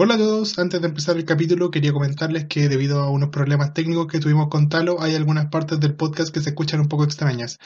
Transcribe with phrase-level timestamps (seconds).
[0.00, 3.74] Hola a todos, antes de empezar el capítulo quería comentarles que debido a unos problemas
[3.74, 7.02] técnicos que tuvimos con Talo hay algunas partes del podcast que se escuchan un poco
[7.02, 7.58] extrañas.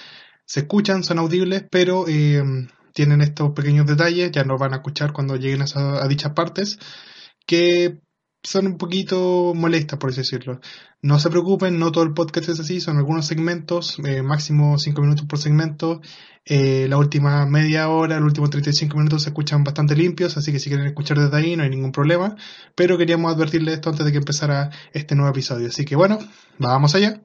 [0.47, 2.43] Se escuchan, son audibles, pero eh,
[2.95, 6.79] tienen estos pequeños detalles, ya nos van a escuchar cuando lleguen a, a dichas partes,
[7.47, 8.01] que
[8.43, 10.61] son un poquito molestas, por así decirlo.
[11.01, 15.01] No se preocupen, no todo el podcast es así, son algunos segmentos, eh, máximo 5
[15.01, 16.01] minutos por segmento.
[16.45, 20.59] Eh, la última media hora, los últimos 35 minutos se escuchan bastante limpios, así que
[20.59, 22.35] si quieren escuchar desde ahí no hay ningún problema.
[22.75, 25.69] Pero queríamos advertirles esto antes de que empezara este nuevo episodio.
[25.69, 26.19] Así que bueno,
[26.59, 27.21] vamos allá.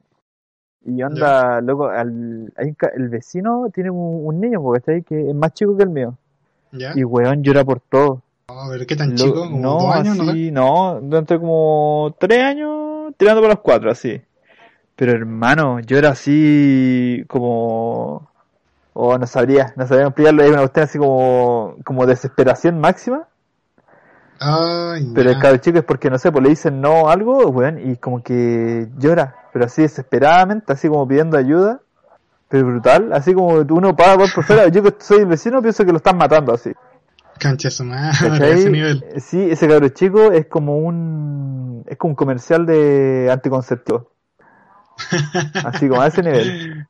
[0.84, 5.02] Y onda, loco, al, el vecino tiene un, un niño, ¿cachai?
[5.02, 6.16] Que es más chico que el mío.
[6.70, 6.92] ¿Ya?
[6.94, 8.22] Y weón llora por todo.
[8.50, 9.40] A ver, ¿qué tan chico?
[9.40, 10.16] ¿Como no, dos años?
[10.16, 10.30] ¿no?
[10.30, 14.22] así, no, durante como tres años, tirando por los cuatro, así.
[14.96, 18.30] Pero hermano, llora así como...
[18.94, 23.28] Oh, no sabría, no sabría explicarlo, es una cuestión así como, como desesperación máxima.
[24.40, 27.78] Ay, Pero el cabro chico es porque, no sé, pues le dicen no algo, weón,
[27.78, 31.80] y como que llora, pero así desesperadamente, así como pidiendo ayuda.
[32.48, 34.68] Pero brutal, así como uno paga por por fuera.
[34.68, 36.72] Yo que soy el vecino pienso que lo están matando así.
[37.38, 39.04] Cancha su madre, ese nivel.
[39.20, 44.12] Sí, ese cabro chico es como un es como un comercial de anticonceptivo.
[45.64, 46.86] Así como a ese nivel.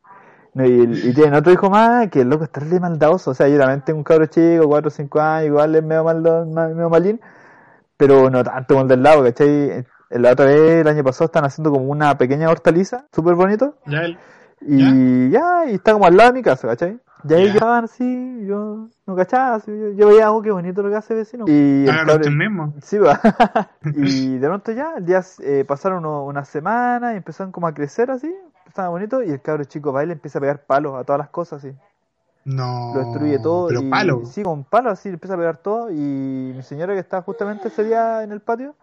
[0.55, 3.31] No, y, y tiene otro hijo más que el loco está re maldadoso.
[3.31, 6.05] O sea, yo también tengo un cabro chico, 4 o 5 años, igual es medio,
[6.05, 7.21] maldo, ma- medio malín,
[7.97, 9.85] pero no tanto como el del lado, ¿cachai?
[10.11, 13.99] La otra vez, el año pasado, están haciendo como una pequeña hortaliza, súper bonito, Ya
[14.05, 14.19] él.
[14.63, 16.99] y ya, y está como al lado de mi casa, ¿cachai?
[17.29, 17.53] Y ahí Ya.
[17.55, 21.13] llegaban así, yo no cachaba, así, yo, yo veía, oh, qué bonito lo que hace
[21.15, 21.45] el vecino.
[21.49, 22.75] Y el cabro- usted mismo.
[22.83, 23.21] Sí, va.
[23.85, 27.75] y de pronto ya, el día eh, pasaron uno- unas semanas y empezaron como a
[27.75, 28.35] crecer así,
[28.67, 31.19] estaba bonito, y el cabro chico va y le empieza a pegar palos a todas
[31.19, 31.75] las cosas así.
[32.45, 32.93] No.
[32.95, 33.69] Lo destruye todo.
[33.69, 34.23] Pero y, palo.
[34.25, 35.91] Sí, con palos así, le empieza a pegar todo.
[35.91, 38.75] Y mi señora que estaba justamente ese día en el patio,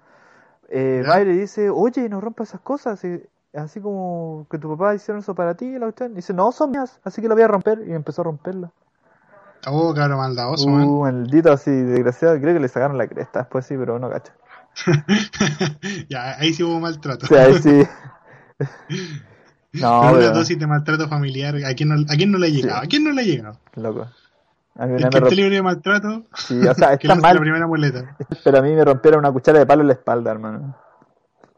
[0.69, 1.09] eh, ¿Ya?
[1.09, 3.03] va y le dice, oye, no rompas esas cosas.
[3.03, 3.23] y-
[3.55, 6.11] así como que tu papá hicieron eso para ti, la cuestión.
[6.13, 7.79] Y dice, no, son mías, así que la voy a romper.
[7.87, 8.71] Y empezó a romperla.
[9.67, 10.83] Oh, cabrón maldadoso, man.
[10.87, 12.39] Uh, maldito así, desgraciado.
[12.39, 14.31] Creo que le sacaron la cresta después, sí, pero no cacho.
[16.09, 17.25] ya, ahí sí hubo maltrato.
[17.25, 17.83] Sea, ahí sí.
[19.73, 22.49] No, Pero una dosis de maltrato familiar, ¿a quién no, a quién no le ha
[22.49, 22.79] llegado?
[22.79, 22.85] Sí.
[22.85, 23.59] ¿A quién no le ha llegado?
[23.75, 24.07] loco.
[24.77, 27.21] A mí El que esté romp- libre de maltrato, sí, o sea, que está lance
[27.21, 28.15] la mal, primera muleta.
[28.43, 30.77] pero a mí me rompieron una cuchara de palo en la espalda, hermano.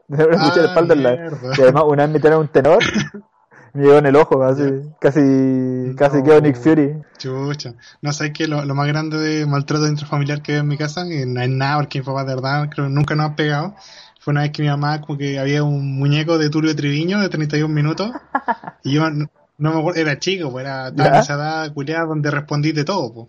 [0.18, 1.52] Una Ah, espalda en la, mierda.
[1.56, 2.78] Y además una vez me tiraron un tenor,
[3.74, 4.62] me llegó en el ojo, así,
[5.00, 6.24] casi, casi No.
[6.24, 6.96] quedó Nick Fury.
[7.18, 7.74] Chucha.
[8.00, 11.06] No sabes que lo, lo más grande de maltrato intrafamiliar que veo en mi casa,
[11.06, 13.74] que no es nada, porque mi papá de verdad creo que nunca nos ha pegado.
[14.20, 17.28] Fue una vez que mi mamá, como que había un muñeco de Tulio Triviño de
[17.28, 18.10] 31 minutos,
[18.84, 21.18] y yo no, me acuerdo, era chico, pues era ¿Ya?
[21.18, 23.28] esa edad culiada donde respondí de todo, pues.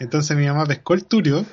[0.00, 1.44] Entonces mi mamá pescó el Tulio,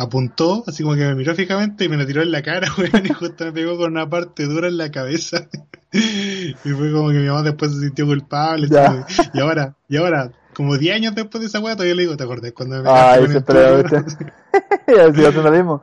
[0.00, 3.04] apuntó, así como que me miró fijamente y me lo tiró en la cara, weón,
[3.04, 5.46] y justo me pegó con una parte dura en la cabeza.
[5.92, 8.68] y fue como que mi mamá después se sintió culpable.
[8.76, 12.16] Así, Y ahora, y ahora, como 10 años después de esa weá, todavía le digo,
[12.16, 14.04] ¿te acordás cuando me Ay, pegaste siempre el cuestión.
[14.88, 15.82] Y así lo mismo.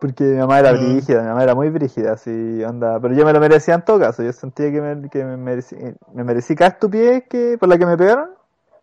[0.00, 0.94] Porque mi mamá era No.
[0.94, 2.98] brígida, mi mamá era muy brígida, así, onda.
[3.00, 5.76] Pero yo me lo merecía en todo caso, yo sentía que me, que me merecí,
[6.12, 8.30] me merecí cada estupidez que, por la que me pegaron.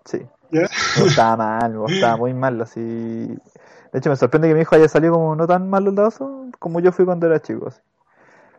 [0.06, 0.62] Sí, ¿Ya?
[0.98, 3.38] me gustaba mal, me gustaba muy mal, así.
[3.92, 6.92] De hecho, me sorprende que mi hijo haya salido como no tan maldadoso como yo
[6.92, 7.80] fui cuando era chico, así.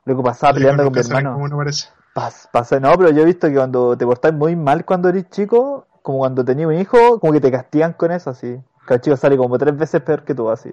[0.04, 1.34] Luego pasaba peleando con mi hermano.
[1.34, 1.88] Como no parece.
[2.14, 5.28] Pas, pasa- no, pero yo he visto que cuando te portás muy mal cuando eres
[5.30, 8.58] chico, como cuando tenías un hijo, como que te castigan con eso, así.
[8.88, 10.70] Que el chico sale como tres veces peor que tú, así.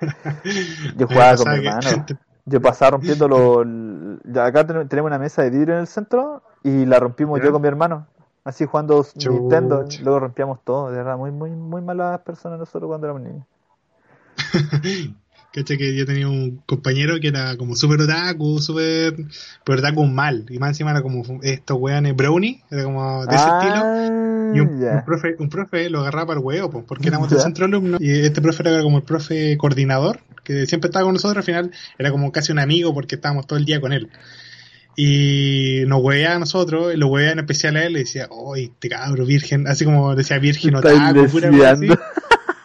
[0.96, 2.06] Yo jugaba con mi que- hermano.
[2.46, 3.66] Yo pasaba rompiendo los...
[4.42, 7.62] Acá ten- tenemos una mesa de vidrio en el centro y la rompimos yo con
[7.62, 8.06] mi hermano.
[8.44, 9.02] Así jugando.
[9.14, 9.84] Nintendo.
[10.02, 10.90] Luego rompíamos todo.
[10.90, 13.46] De verdad, muy, muy, muy malas personas nosotros cuando éramos niños.
[15.52, 19.14] Cacha que yo tenía un compañero que era como súper otaku, súper.
[19.64, 20.46] Pero otaku mal.
[20.48, 24.54] Y más encima era como estos weones brownie, era como de ese estilo.
[24.54, 27.30] Y un, Ah, un profe, un profe lo agarraba para el huevo, pues, porque éramos
[27.30, 27.38] Ya.
[27.38, 27.98] centro alumno.
[28.00, 31.36] Y este profe era como el profe coordinador, que siempre estaba con nosotros.
[31.36, 34.08] Al final era como casi un amigo porque estábamos todo el día con él.
[34.96, 38.54] Y nos hueveaba a nosotros, y lo hueveaba en especial a él, y decía, ¡Oh,
[38.56, 39.66] este cabro virgen!
[39.66, 41.88] Así como decía virgen otaku, pura así.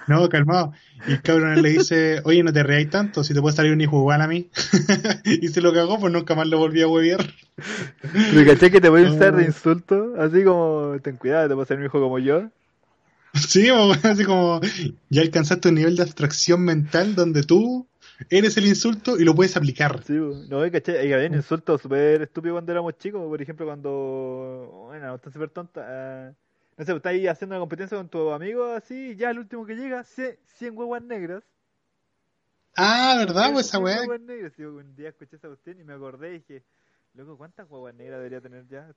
[0.09, 0.73] No, calmado.
[1.07, 3.79] Y el cabrón le dice, oye, no te reáis tanto, si te puede salir un
[3.79, 4.49] hijo igual a mí.
[5.23, 7.23] y se lo cagó, pues nunca más lo volví a huevear.
[8.01, 10.15] Pero caché que te voy a usar de insulto.
[10.17, 12.49] Así como, ten cuidado, te puede ser un hijo como yo.
[13.35, 14.59] Sí, así como,
[15.09, 17.87] ya alcanzaste un nivel de abstracción mental donde tú
[18.31, 20.03] eres el insulto y lo puedes aplicar.
[20.03, 24.87] Sí, no, caché, y había un insulto súper estúpido cuando éramos chicos, por ejemplo, cuando,
[24.87, 26.33] bueno, está súper tonta, ah,
[26.79, 29.65] no sé, estás ahí haciendo una competencia con tu amigo así, y ya el último
[29.65, 31.43] que llega, 100, 100 huevas negras,
[32.75, 33.51] Ah, ¿verdad?
[33.51, 34.53] Pues esa negras.
[34.55, 36.63] Sí, un día escuché esa cuestión y me acordé y dije,
[37.13, 38.87] loco, ¿cuántas guaguas negras debería tener ya?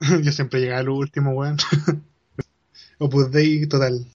[0.22, 1.56] Yo siempre llegaba al último, weón.
[2.98, 4.06] Opus Dei total.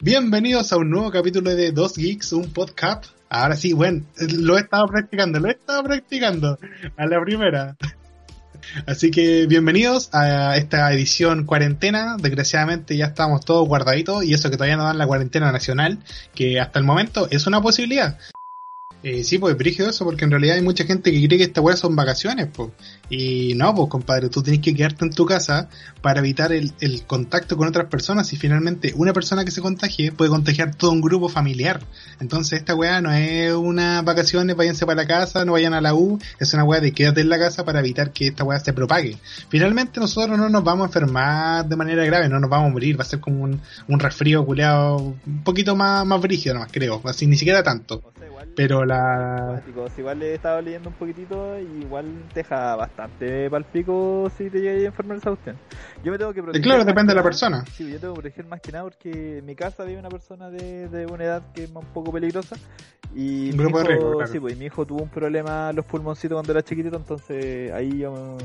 [0.00, 3.06] Bienvenidos a un nuevo capítulo de Dos Geeks, un podcast.
[3.28, 4.06] Ahora sí, bueno,
[4.38, 6.58] lo he estado practicando, lo he estado practicando
[6.96, 7.76] a la primera.
[8.86, 12.16] Así que bienvenidos a esta edición cuarentena.
[12.18, 15.98] Desgraciadamente ya estamos todos guardaditos y eso que todavía no dan la cuarentena nacional,
[16.34, 18.18] que hasta el momento es una posibilidad.
[19.02, 21.60] Eh, sí, pues brígido eso, porque en realidad hay mucha gente que cree que esta
[21.60, 22.70] weá son vacaciones, pues.
[23.08, 25.68] Y no, pues compadre, tú tienes que quedarte en tu casa
[26.00, 30.10] para evitar el, el contacto con otras personas y finalmente una persona que se contagie
[30.10, 31.80] puede contagiar todo un grupo familiar.
[32.20, 35.94] Entonces esta weá no es una vacaciones, váyanse para la casa, no vayan a la
[35.94, 38.72] U, es una weá de quédate en la casa para evitar que esta weá se
[38.72, 39.18] propague.
[39.48, 42.98] Finalmente nosotros no nos vamos a enfermar de manera grave, no nos vamos a morir,
[42.98, 47.00] va a ser como un, un resfrío culeado un poquito más, más brígido nomás, creo,
[47.04, 48.02] así ni siquiera tanto.
[48.54, 49.62] Pero la...
[49.98, 54.60] Igual le he estado leyendo un poquitito y igual te deja bastante palpico si te
[54.60, 55.56] llega a enfermar esa cuestión.
[56.04, 56.62] Yo me tengo que proteger.
[56.62, 57.64] Claro, más depende de la persona.
[57.72, 60.50] Sí, yo tengo que proteger más que nada porque en mi casa vive una persona
[60.50, 62.56] de, de una edad que es un poco peligrosa.
[63.14, 64.32] Y Un mi grupo de riesgo, claro.
[64.32, 67.72] sí, pues, y mi hijo tuvo un problema en los pulmoncitos cuando era chiquitito, entonces
[67.72, 68.36] ahí yo...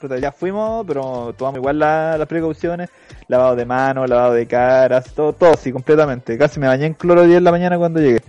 [0.00, 2.90] puta, ya fuimos, pero tomamos igual la- las precauciones,
[3.28, 6.36] lavado de manos, lavado de caras, todo, todo sí, completamente.
[6.36, 8.20] Casi me bañé en cloro 10 en la mañana cuando llegué.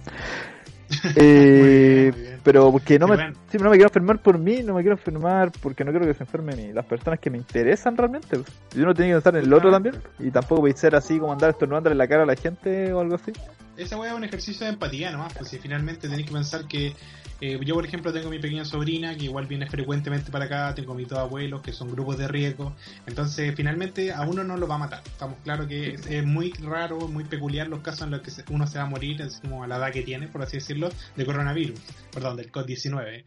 [1.15, 2.39] Eh, muy bien.
[2.43, 5.51] pero porque no me, sí, no me quiero enfermar por mí, no me quiero enfermar
[5.61, 8.37] porque no quiero que se enfermen las personas que me interesan realmente.
[8.37, 8.51] pues.
[8.75, 11.19] Yo no tenía que pensar en el otro también y tampoco voy a ser así
[11.19, 13.33] como andar estornudando en la cara a la gente o algo así.
[13.77, 16.95] Esa weá es un ejercicio de empatía nomás, pues si finalmente tenéis que pensar que
[17.39, 20.95] eh, yo por ejemplo tengo mi pequeña sobrina que igual viene frecuentemente para acá, tengo
[20.95, 22.75] mis dos abuelos que son grupos de riesgo,
[23.05, 26.99] entonces finalmente a uno no lo va a matar, estamos claros que es, muy raro,
[27.07, 29.67] muy peculiar los casos en los que uno se va a morir, es como a
[29.67, 31.79] la edad que tiene, por así decirlo, de coronavirus,
[32.11, 33.25] perdón, del COVID-19.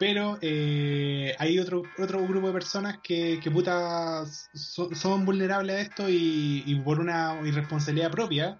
[0.00, 5.80] Pero eh, hay otro, otro grupo de personas que, que puta so- son vulnerables a
[5.80, 8.58] esto y, y por una irresponsabilidad propia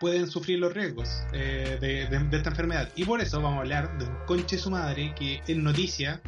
[0.00, 2.88] pueden sufrir los riesgos eh, de, de- de esta enfermedad.
[2.96, 6.20] Y por eso vamos a hablar de un conche su madre que es noticia,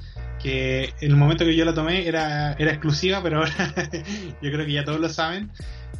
[0.43, 3.53] que en el momento que yo la tomé era, era exclusiva, pero ahora
[4.43, 5.51] yo creo que ya todos lo saben.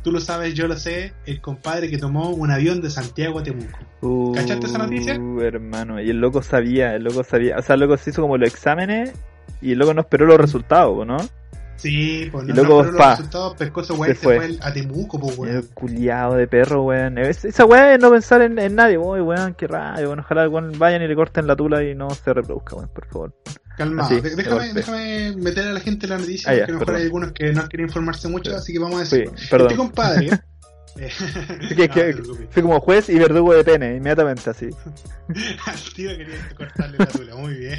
[0.03, 3.43] Tú lo sabes, yo lo sé, el compadre que tomó un avión de Santiago a
[3.43, 3.79] Temuco.
[4.35, 5.19] ¿Cachaste esa noticia?
[5.19, 8.23] Uh, hermano, y el loco sabía, el loco sabía, o sea, el loco se hizo
[8.23, 9.13] como los exámenes
[9.61, 11.19] y el loco no esperó los resultados, ¿no?
[11.81, 14.23] Sí, pues Y no, luego, no fueron pa, los resultados, ese güey se y se
[14.23, 14.45] fue.
[14.45, 15.67] el- a Temuco, pues El weón.
[15.75, 17.19] culiado de perro, weón.
[17.19, 20.21] Es- Esa weá es no pensar en, en nadie, weón, weón, qué rayo, weón.
[20.21, 23.35] Ojalá weón, vayan y le corten la tula y no se reproduzca, weón, por favor.
[23.79, 26.81] Calmado, Así, déjame, déjame meter a la gente en la noticia, Ah, porque a lo
[26.81, 28.57] mejor hay algunos que no quieren informarse mucho, Sí.
[28.57, 29.39] así que vamos a Sí, decirlo.
[29.51, 29.67] perdón.
[29.69, 30.31] Este compadre.
[30.99, 31.11] Eh,
[31.77, 32.47] Que- no, que-.
[32.51, 34.69] Fui como juez y verdugo de pene, inmediatamente así.
[35.67, 37.79] Al tío quería cortarle la tula, muy bien.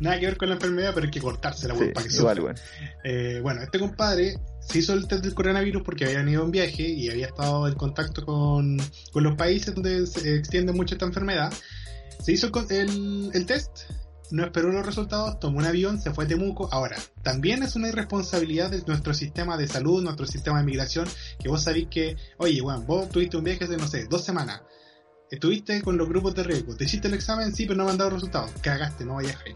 [0.00, 2.42] Nada que ver con la enfermedad, pero hay que cortársela, Sí, para que igual, sufra.
[2.54, 2.56] weón.
[3.04, 6.82] Eh, bueno, este compadre se hizo el test del coronavirus porque había venido en viaje
[6.82, 8.78] y había estado en contacto con,
[9.12, 11.52] con los países donde se extiende mucho esta enfermedad.
[12.22, 13.70] Se hizo el el, el test,
[14.30, 16.68] no esperó los resultados, tomó un avión, se fue a Temuco.
[16.72, 21.06] Ahora, también es una irresponsabilidad de nuestro sistema de salud, nuestro sistema de migración,
[21.38, 24.62] que vos sabéis que, oye, bueno, vos tuviste un viaje de, no sé, dos semanas.
[25.30, 27.98] Estuviste con los grupos de riesgo, te hiciste el examen, sí, pero no me han
[27.98, 28.50] dado resultados.
[28.62, 29.54] Cagaste, no vayas ahí.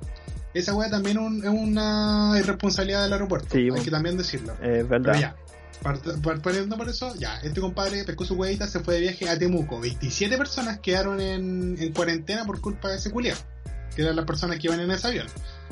[0.53, 3.85] Esa weá también un- es una irresponsabilidad del aeropuerto, Sí, hay bueno.
[3.85, 4.53] que también decirlo.
[4.63, 5.19] Es verdad.
[5.19, 5.37] ya,
[5.83, 9.31] part- par- partiendo por eso, ya, este compadre pescó su huevita, se fue de viaje
[9.31, 9.81] a Temuco.
[9.81, 13.39] 27 personas quedaron en, en cuarentena por culpa de ese culiao,
[13.95, 15.27] que eran las personas que iban en ese avión.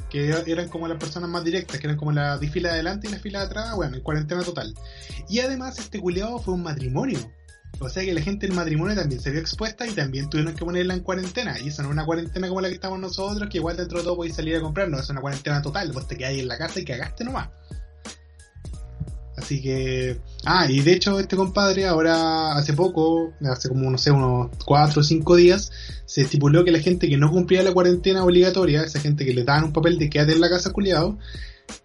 [0.09, 3.09] Que era- eran como las personas más directas, que eran como la fila de adelante
[3.09, 4.75] y la fila de atrás, bueno, en cuarentena total.
[5.29, 7.19] Y además este culiao fue un matrimonio.
[7.79, 10.65] O sea que la gente del matrimonio también se vio expuesta y también tuvieron que
[10.65, 11.59] ponerla en cuarentena.
[11.61, 14.05] Y eso no es una cuarentena como la que estamos nosotros, que igual dentro de
[14.05, 14.89] todo podéis salir a comprar.
[14.91, 15.93] No, es una cuarentena total.
[15.93, 17.49] Vos te quedáis en la casa y cagaste nomás.
[19.41, 20.19] Así que...
[20.45, 25.01] Ah, y de hecho este compadre ahora hace poco, hace como no sé, unos 4
[25.01, 25.73] o 5 días,
[26.05, 29.45] se estipuló que la gente que no cumplía la cuarentena obligatoria, esa gente que le
[29.45, 31.19] daban un papel de quédate en la casa culiado,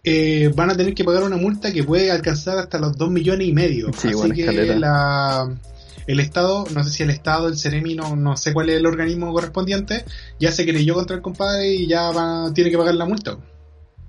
[0.04, 3.48] eh, van a tener que pagar una multa que puede alcanzar hasta los 2 millones
[3.48, 3.92] y medio.
[3.98, 4.80] Sí, Así que escalera.
[4.80, 5.60] la,
[6.08, 8.86] el Estado, no sé si el Estado, el Ceremi, no, no sé cuál es el
[8.86, 10.06] organismo correspondiente,
[10.40, 13.38] ya se creyó contra el compadre y ya va, tiene que pagar la multa.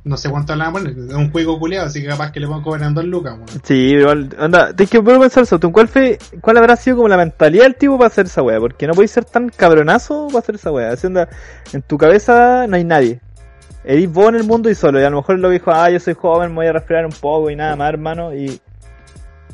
[0.07, 2.63] No sé cuánto la bueno, es un juego culiado, así que capaz que le van
[2.63, 3.37] cobrando dos lucas.
[3.37, 3.61] bueno.
[3.65, 5.59] Sí, igual, anda, tienes que pensar eso.
[5.59, 8.61] ¿tú ¿Cuál, fue, ¿Cuál habrá sido como la mentalidad del tipo para hacer esa weá?
[8.61, 10.93] Porque no podéis ser tan cabronazo para hacer esa weá.
[10.93, 11.29] Así onda,
[11.73, 13.21] en tu cabeza no hay nadie.
[13.83, 15.01] Eres vos en el mundo y solo.
[15.01, 17.11] Y a lo mejor lo dijo, ah, yo soy joven, me voy a respirar un
[17.11, 18.33] poco y nada más, hermano.
[18.33, 18.61] Y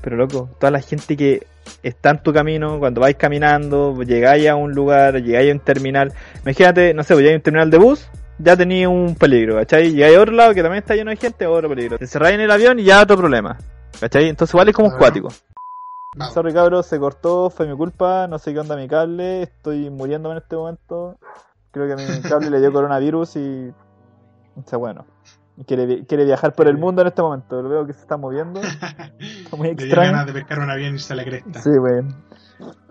[0.03, 1.47] Pero loco, toda la gente que
[1.83, 6.13] está en tu camino, cuando vais caminando, llegáis a un lugar, llegáis a un terminal,
[6.43, 8.11] imagínate, no sé, pues llegáis a un terminal de bus,
[8.43, 9.93] ya tenéis un peligro, ¿cachai?
[9.93, 11.99] Llegáis a otro lado que también está lleno de gente, otro peligro.
[11.99, 13.57] Te encerráis en el avión y ya otro problema,
[14.01, 14.29] ¿cachai?
[14.29, 15.05] Entonces igual es como un Claro.
[15.05, 15.29] cuático.
[16.17, 16.35] Vamos.
[16.35, 20.35] Sorry cabros, se cortó, fue mi culpa, no sé qué onda mi cable, estoy muriéndome
[20.37, 21.17] en este momento.
[21.71, 23.73] Creo que a mi cable le dio coronavirus y...
[24.57, 25.07] O sea, bueno.
[25.57, 28.19] y Quiere, quiere viajar por el mundo en este momento, lo veo que se está
[28.19, 28.61] moviendo.
[29.21, 30.13] Está muy extraño.
[30.13, 31.63] ganas de pescar un avión y irse a la cresta.
[31.63, 32.15] Sí, weón.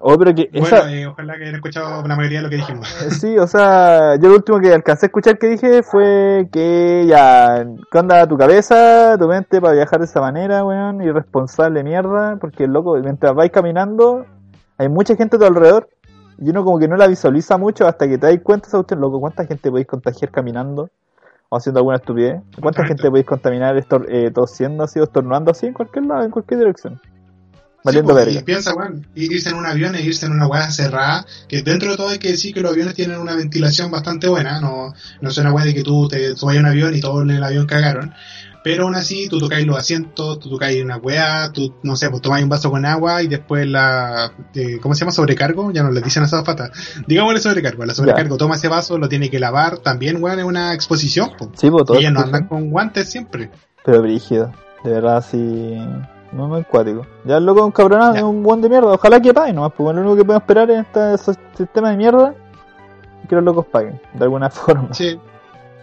[0.04, 0.92] Oh, pero que Bueno, esa...
[0.92, 2.88] eh, ojalá que hayan escuchado la mayoría de lo que dijimos.
[3.20, 7.64] Sí, o sea, yo lo último que alcancé a escuchar que dije fue que ya,
[7.92, 11.02] ¿qué onda tu cabeza, tu mente para viajar de esa manera, weón?
[11.02, 14.26] Irresponsable mierda, porque loco, mientras vais caminando,
[14.78, 15.88] hay mucha gente a tu alrededor
[16.40, 19.02] y uno como que no la visualiza mucho hasta que te das cuenta, esa cuestión,
[19.02, 20.90] loco, ¿cuánta gente podéis contagiar caminando?
[21.50, 22.42] O haciendo alguna estupidez.
[22.60, 26.32] ¿Cuánta gente podéis contaminar estor eh, tosiendo así o estornudando así en cualquier lado, en
[26.32, 27.00] cualquier dirección?
[27.84, 28.42] Valiendo Sí, pues, verga.
[28.42, 31.92] Y piensa, weón, irse en un avión e irse en una weá cerrada, que dentro
[31.92, 35.30] de todo hay que decir que los aviones tienen una ventilación bastante buena, no, no
[35.30, 37.44] es una weá de que tú te subas a un avión y todos en el
[37.44, 38.14] avión cagaron,
[38.64, 42.22] pero aún así tú tocáis los asientos, tú tocáis una weá, tú, no sé, pues
[42.22, 45.12] tomáis un vaso con agua y después la, eh, ¿cómo se llama?
[45.12, 46.70] Sobrecargo, ya no le dicen a esas patas,
[47.08, 50.74] digámosle sobrecargo, la sobrecargo toma ese vaso, lo tiene que lavar, también weón es una
[50.74, 51.50] exposición, pues.
[51.56, 53.50] Sí, pues todo Ellas no andan con guantes siempre.
[53.84, 55.80] Pero brígido, de verdad así.
[56.32, 57.06] No muy cuático.
[57.26, 58.88] Ya el loco es un cabronado, es un buen de mierda.
[58.94, 61.18] Ojalá que paguen nomás, porque lo único que podemos esperar en este
[61.58, 62.34] sistema de mierda
[63.24, 64.94] es que los locos paguen, de alguna forma.
[64.94, 65.20] Sí,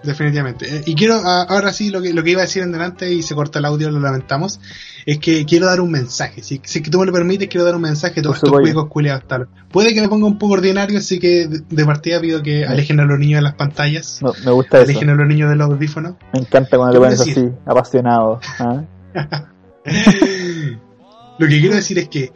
[0.03, 0.77] definitivamente.
[0.79, 3.13] Eh, Y quiero, a- ahora sí, lo que, lo que iba a decir en delante
[3.13, 4.59] y se corta el audio, lo lamentamos,
[5.05, 6.43] es que quiero dar un mensaje.
[6.43, 9.25] Si, si tú me lo permites, quiero dar un mensaje a todos estos juegos culiados
[9.27, 9.49] tal.
[9.71, 13.01] Puede que me ponga un poco ordinario, así que de, de partida pido que alejen
[13.01, 14.85] a los niños de las pantallas, No, me gusta eso.
[14.91, 16.15] alejen a los niños de los audífonos.
[16.33, 18.41] Me encanta cuando ¿Qué le pones así, apasionado.
[18.61, 18.83] ¿ah?
[21.39, 22.33] Lo que quiero decir es que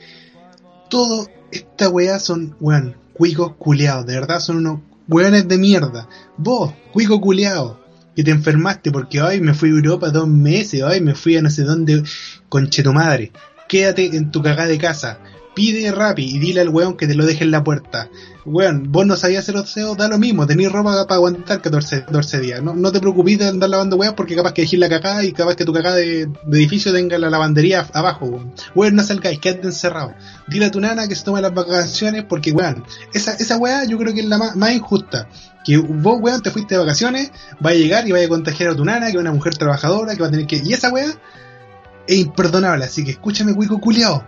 [0.88, 6.08] todo esta weá son, weón, cuicos culeados, de verdad son unos weones de mierda.
[6.36, 7.80] Vos, cuico culeado,
[8.14, 11.42] que te enfermaste porque hoy me fui a Europa dos meses, hoy me fui a
[11.42, 12.02] no sé dónde,
[12.48, 13.32] conche tu madre.
[13.68, 15.18] Quédate en tu cagada de casa.
[15.54, 18.08] Pide Rappi y dile al weón que te lo deje en la puerta.
[18.44, 22.40] Weón, vos no sabías hacer oseo, da lo mismo, tenés ropa para aguantar 14, 14
[22.40, 22.62] días.
[22.62, 25.54] No, te preocupes de andar lavando weón porque capaz que dejes la cagada y capaz
[25.54, 28.52] que tu cagada de, edificio tenga la lavandería abajo, weón.
[28.74, 30.14] Weón, no salgáis, quédate encerrado.
[30.48, 33.98] Dile a tu nana que se tome las vacaciones porque, weón, esa, esa weá yo
[33.98, 35.28] creo que es la más, injusta.
[35.64, 37.30] Que vos, weón, te fuiste de vacaciones,
[37.64, 40.16] va a llegar y vaya a contagiar a tu nana, que es una mujer trabajadora,
[40.16, 40.62] que va a tener que...
[40.64, 41.14] Y esa weá
[42.06, 44.24] es imperdonable, así que escúchame, cuico culiao.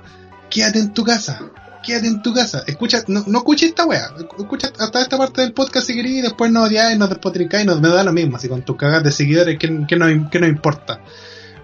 [0.55, 1.41] Quédate en tu casa.
[1.85, 2.63] Quédate en tu casa.
[2.69, 4.15] Escucha, no, no escuches esta weá.
[4.39, 7.75] Escucha hasta esta parte del podcast si querés y después no odiáis, no despotricáis, no
[7.81, 8.37] me da lo mismo.
[8.37, 11.01] Así con tus cagas de seguidores, que, que, no, que no importa.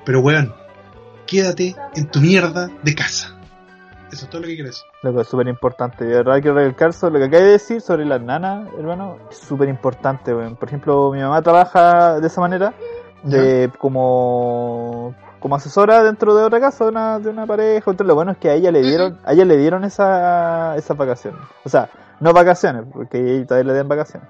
[0.05, 0.53] Pero weón,
[1.25, 3.39] quédate en tu mierda de casa.
[4.11, 4.83] Eso es todo lo que quiero decir.
[5.05, 6.05] Loco, es súper importante.
[6.05, 9.19] De verdad quiero recalcar sobre lo que acabas de decir sobre las nanas, hermano.
[9.31, 10.57] Es súper importante, weón.
[10.57, 12.75] Por ejemplo, mi mamá trabaja de esa manera,
[13.23, 17.91] de como como asesora dentro de otra casa de una, de una pareja.
[17.91, 20.97] Entonces, lo bueno es que a ella le dieron, a ella le dieron esa, esas
[20.97, 21.41] vacaciones.
[21.65, 24.29] O sea, no vacaciones, porque todavía le den vacaciones.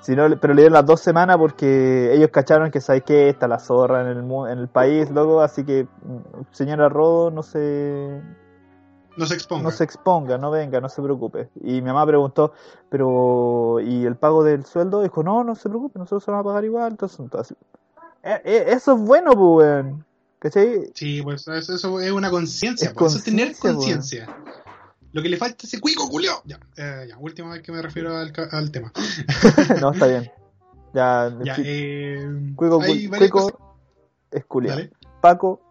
[0.00, 3.58] Sino, pero le dieron las dos semanas porque ellos cacharon que sabes que está la
[3.58, 4.18] zorra en el,
[4.50, 8.20] en el país, loco, así que mm, señora Rodo no se
[9.16, 9.62] No se exponga.
[9.62, 11.48] no se exponga, no venga, no se preocupe.
[11.62, 12.52] Y mi mamá preguntó,
[12.90, 15.00] pero ¿y el pago del sueldo?
[15.02, 16.90] Dijo, no, no se preocupe, nosotros se lo vamos a pagar igual.
[16.92, 17.56] Entonces, entonces,
[18.22, 19.86] eh, eh, eso es bueno, pues.
[20.44, 20.92] ¿Cachai?
[20.94, 24.36] Sí, pues eso, eso es una conciencia, Es pues, eso es tener conciencia, conciencia.
[25.12, 26.42] Lo que le falta es ese cuico culiao.
[26.44, 28.92] Ya, eh, ya, última vez que me refiero al, tema.
[29.80, 30.30] no, está bien.
[30.92, 32.78] Ya, Ya, eh, Cuico,
[33.16, 33.78] Cuico
[34.30, 34.76] es culiao.
[34.76, 34.92] Dale.
[35.22, 35.62] Paco,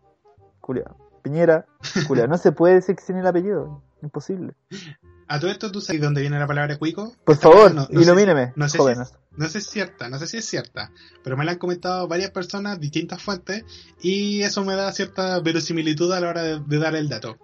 [0.59, 0.97] culiao.
[1.21, 1.67] Piñera,
[2.07, 2.25] culiao.
[2.27, 3.83] No se puede decir sin el apellido.
[4.01, 4.55] Imposible.
[5.27, 7.13] A todo esto, ¿tú sabes de dónde viene la palabra cuico?
[7.23, 9.13] Por favor, no- no sé- ilumíneme, no sé jóvenes.
[9.37, 10.91] No sé si es cierta, no sé si es cierta,
[11.23, 13.65] pero me la han comentado varias personas, distintas fuentes,
[14.01, 17.37] y eso me da cierta verosimilitud a la hora de, de dar el dato.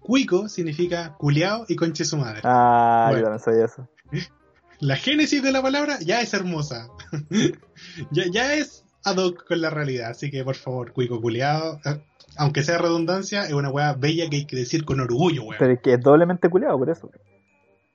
[0.00, 2.40] Cuico significa culiao y conche su madre.
[2.44, 3.24] Ah, yo Bueno.
[3.38, 3.88] también sabía eso.
[4.80, 6.88] La génesis de la palabra ya es hermosa.
[8.10, 12.02] ya, ya es ad hoc con la realidad, así que por favor, cuico culiao, eh,
[12.36, 15.56] aunque sea redundancia, es una weá bella que hay que decir con orgullo, weón.
[15.60, 17.10] Pero es que es doblemente culiao, por eso.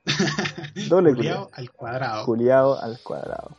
[0.88, 1.14] Doble.
[1.14, 2.24] Culiao al cuadrado.
[2.24, 3.56] Culiao al cuadrado.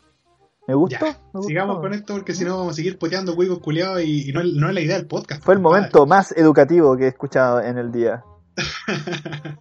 [0.68, 1.06] ¿Me gustó?
[1.06, 1.48] Ya, Me gustó.
[1.48, 4.42] sigamos con esto porque si no vamos a seguir poteando cuicos culiados y, y no,
[4.42, 5.44] es- no es la idea del podcast.
[5.44, 8.24] Fue el momento más educativo que he escuchado en el día.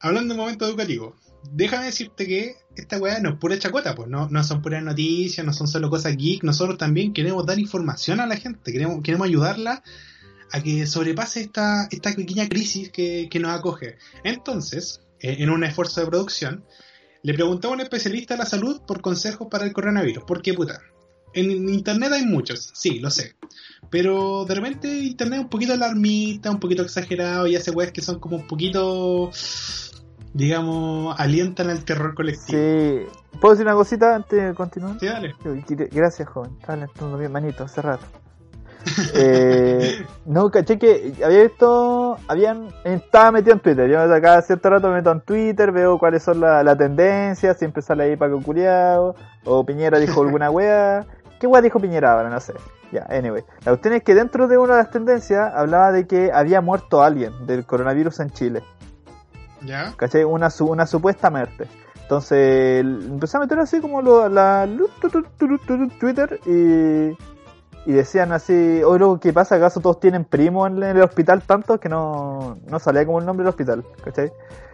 [0.00, 1.14] Hablando de momento educativo,
[1.52, 5.44] déjame decirte que esta weá no es pura chacota, pues no, no son puras noticias,
[5.46, 9.26] no son solo cosas geek, nosotros también queremos dar información a la gente, queremos, queremos
[9.26, 9.82] ayudarla
[10.52, 13.98] a que sobrepase esta, esta pequeña crisis que, que nos acoge.
[14.24, 16.64] Entonces, en un esfuerzo de producción,
[17.22, 20.24] le preguntó a un especialista de la salud por consejos para el coronavirus.
[20.26, 20.80] Porque, puta,
[21.32, 23.36] en internet hay muchos, sí, lo sé.
[23.90, 28.02] Pero de repente internet es un poquito alarmista, un poquito exagerado y hace weas que
[28.02, 29.30] son como un poquito,
[30.32, 32.58] digamos, alientan al terror colectivo.
[32.58, 33.38] Sí.
[33.40, 34.98] ¿Puedo decir una cosita antes de continuar?
[34.98, 35.34] Sí, dale.
[35.90, 36.52] Gracias, joven.
[36.60, 38.06] Estaba levantando bien manito hace rato.
[39.14, 44.88] Eh, no, caché que había visto, habían, estaba metido en Twitter, yo cada cierto rato
[44.88, 49.14] me meto en Twitter, veo cuáles son las la tendencias, siempre sale ahí Paco Curiado,
[49.44, 51.06] o Piñera dijo alguna wea,
[51.38, 52.30] ¿qué wea dijo Piñera ahora?
[52.30, 52.54] No sé,
[52.92, 56.30] ya, anyway, la cuestión es que dentro de una de las tendencias hablaba de que
[56.32, 58.62] había muerto alguien del coronavirus en Chile,
[59.62, 59.92] ¿Ya?
[59.96, 60.24] ¿cachai?
[60.24, 61.68] Una, una supuesta muerte.
[62.10, 64.68] Entonces empecé a meter así como lo, la
[66.00, 67.16] Twitter y
[67.86, 69.56] y decían así, oye, ¿qué pasa?
[69.56, 73.44] ¿Acaso todos tienen primo en el hospital tanto que no, no salía como el nombre
[73.44, 73.84] del hospital?
[74.04, 74.32] ¿Cachai?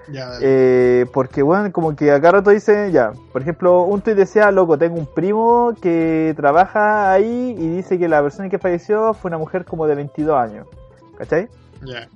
[0.08, 4.50] Ya, eh, porque, bueno, como que acá rato dice, ya, por ejemplo, un tuit decía,
[4.50, 9.30] loco, tengo un primo que trabaja ahí y dice que la persona que falleció fue
[9.30, 10.68] una mujer como de 22 años,
[11.18, 11.48] ¿cachai?
[11.84, 12.08] Ya.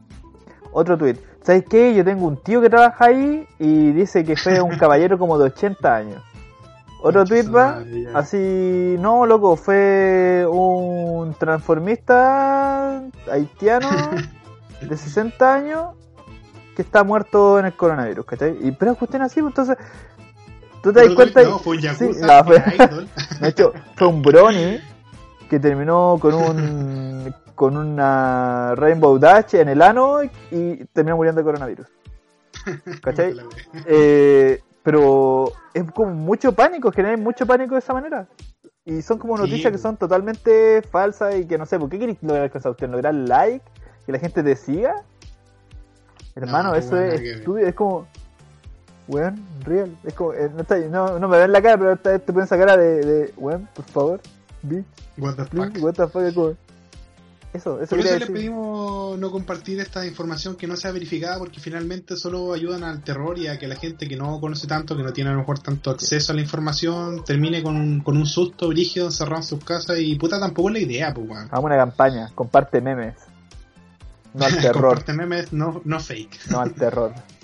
[0.72, 1.94] Otro tuit, ¿sabes qué?
[1.94, 5.46] Yo tengo un tío que trabaja ahí y dice que fue un caballero como de
[5.46, 6.22] 80 años.
[7.02, 7.82] Otro tweet va,
[8.14, 13.88] así, no, loco, fue un transformista haitiano
[14.80, 15.94] de 60 años
[16.76, 18.56] que está muerto en el coronavirus, ¿cachai?
[18.60, 19.76] Y pero cuestión así, pues, entonces,
[20.82, 21.42] tú te das cuenta...
[21.42, 22.62] No, fue un Yakuza, sí, no, fue,
[23.40, 24.78] de hecho, fue un Brony
[25.48, 31.44] que terminó con un con una Rainbow Dash en el ano y terminó muriendo de
[31.44, 31.86] coronavirus.
[33.02, 33.36] ¿Cachai?
[33.84, 38.26] eh, pero es como mucho pánico, genera mucho pánico de esa manera.
[38.84, 39.72] Y son como noticias Sí.
[39.72, 42.92] que son totalmente falsas y que no sé, ¿por qué querés lograr con cuestión?
[42.92, 43.64] ¿Lograr like?
[44.06, 44.94] ¿Que la gente te siga?
[46.34, 48.06] Hermano, No, eso es estúpido, es como...
[49.08, 49.96] Weón, real.
[50.04, 52.56] Es como, eh, no, está- no, no me ven la cara, pero te ponen esa
[52.56, 54.20] cara de, de weón, por favor,
[54.62, 54.86] bitch,
[55.18, 55.82] What the please, fuck.
[55.84, 56.54] what the fuck, es como-
[57.52, 61.58] Eso, eso Por eso les pedimos no compartir esta información que no sea verificada porque
[61.58, 65.02] finalmente solo ayudan al terror y a que la gente que no conoce tanto, que
[65.02, 68.26] no tiene a lo mejor tanto acceso a la información, termine con un, con un
[68.26, 71.46] susto brígido encerrado en sus casas y puta tampoco es la idea, pues weón.
[71.46, 73.16] Hagamos una campaña, comparte memes.
[74.32, 76.50] No al terror, Comparte memes, no, no fake.
[76.50, 77.12] no al terror.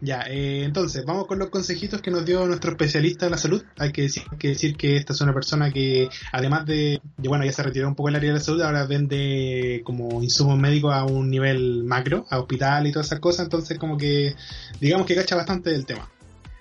[0.00, 3.62] Ya, eh, entonces, vamos con los consejitos que nos dio nuestro especialista de la salud.
[3.78, 7.62] Hay que decir, que esta es una persona que, además de, de, bueno, ya se
[7.62, 11.30] retiró un poco del área de la salud, ahora vende como insumos médicos a un
[11.30, 14.34] nivel macro, a hospital y todas esas cosas, entonces como que,
[14.80, 16.10] digamos que cacha bastante del tema.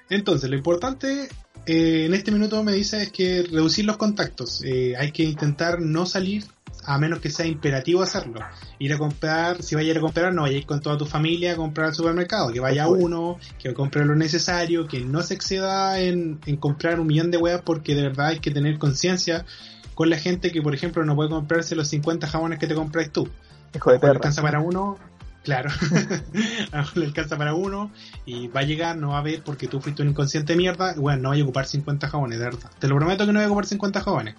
[0.10, 1.28] Entonces, lo importante
[1.66, 4.64] eh, en este minuto me dice es que reducir los contactos.
[4.64, 6.46] Eh, hay que intentar no salir
[6.86, 8.40] a menos que sea imperativo hacerlo.
[8.80, 10.98] Ir a comprar, si vaya a ir a comprar, no vaya a ir con toda
[10.98, 15.02] tu familia a comprar al supermercado, que vaya Por uno, que compre lo necesario, que
[15.02, 18.52] no se exceda en, en comprar un millón de weas porque de verdad hay que
[18.52, 19.46] tener conciencia
[19.96, 23.10] con la gente que por ejemplo no puede comprarse los 50 jabones que te compras
[23.12, 23.30] tú.
[23.74, 24.14] Hijo de A lo mejor le perra.
[24.20, 24.98] alcanza para uno,
[25.44, 25.70] claro,
[26.96, 27.92] le alcanza para uno
[28.26, 31.22] y va a llegar, no va a ver porque tú fuiste un inconsciente mierda, bueno,
[31.24, 32.72] no vaya a ocupar 50 jabones, de verdad.
[32.80, 34.36] Te lo prometo que no voy a ocupar 50 jabones.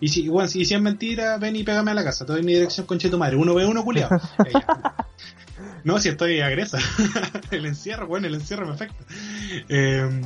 [0.00, 2.42] Y si, bueno, si, si es mentira, ven y pégame a la casa, te doy
[2.42, 4.18] mi dirección con tu madre, uno ve uno culiado.
[5.84, 6.78] no, si estoy agresa.
[7.50, 9.04] el encierro, bueno, el encierro me afecta.
[9.68, 10.22] Eh,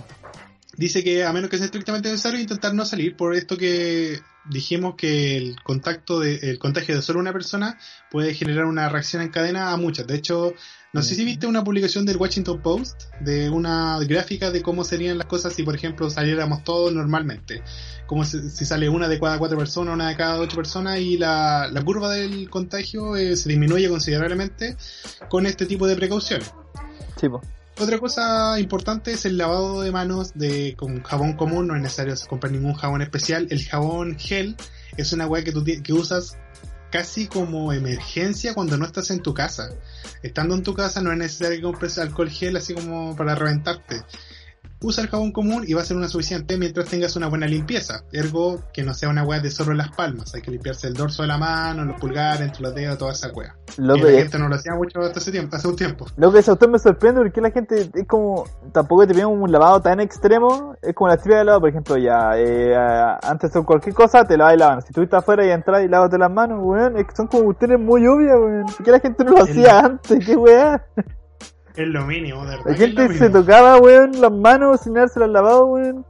[0.76, 4.94] dice que a menos que sea estrictamente necesario intentar no salir por esto que dijimos
[4.96, 7.78] que el contacto de, el contagio de solo una persona
[8.10, 10.06] puede generar una reacción en cadena a muchas.
[10.06, 10.54] De hecho,
[10.94, 15.18] no sé si viste una publicación del Washington Post de una gráfica de cómo serían
[15.18, 17.64] las cosas si por ejemplo saliéramos todos normalmente.
[18.06, 21.18] Como si, si sale una de cada cuatro personas, una de cada ocho personas y
[21.18, 24.76] la, la curva del contagio eh, se disminuye considerablemente
[25.28, 26.54] con este tipo de precauciones.
[27.20, 27.40] Sí, po.
[27.80, 32.14] Otra cosa importante es el lavado de manos de con jabón común, no es necesario
[32.28, 33.48] comprar ningún jabón especial.
[33.50, 34.54] El jabón gel
[34.96, 36.38] es una weá que tú que usas
[36.94, 39.68] casi como emergencia cuando no estás en tu casa.
[40.22, 44.04] Estando en tu casa no es necesario que compres alcohol gel así como para reventarte.
[44.86, 48.02] Usa el jabón común y va a ser una suficiente mientras tengas una buena limpieza.
[48.12, 50.34] Ergo, que no sea una weá de solo las palmas.
[50.34, 53.32] Hay que limpiarse el dorso de la mano, los pulgares, entre los dedos, toda esa
[53.32, 53.56] weá.
[53.78, 56.06] Lo Y la que, gente no lo hacía mucho hasta hace tiempo, hace un tiempo.
[56.16, 59.50] lo que a usted me sorprende porque la gente es como, tampoco te piden un
[59.50, 62.74] lavado tan extremo, es como la típica de lavado, por ejemplo, ya, eh,
[63.22, 66.18] antes de cualquier cosa te lavas la mano, si estuviste afuera y entras y lávate
[66.18, 69.24] las manos, weón, es que son como cuestiones muy obvias, weón, ¿por qué la gente
[69.24, 70.24] no lo El- hacía antes?
[70.26, 70.84] ¿Qué weá?
[71.76, 72.64] Es lo mínimo, de verdad.
[72.70, 76.06] La gente se tocaba, weón, las manos sin haberse las lavado, weón.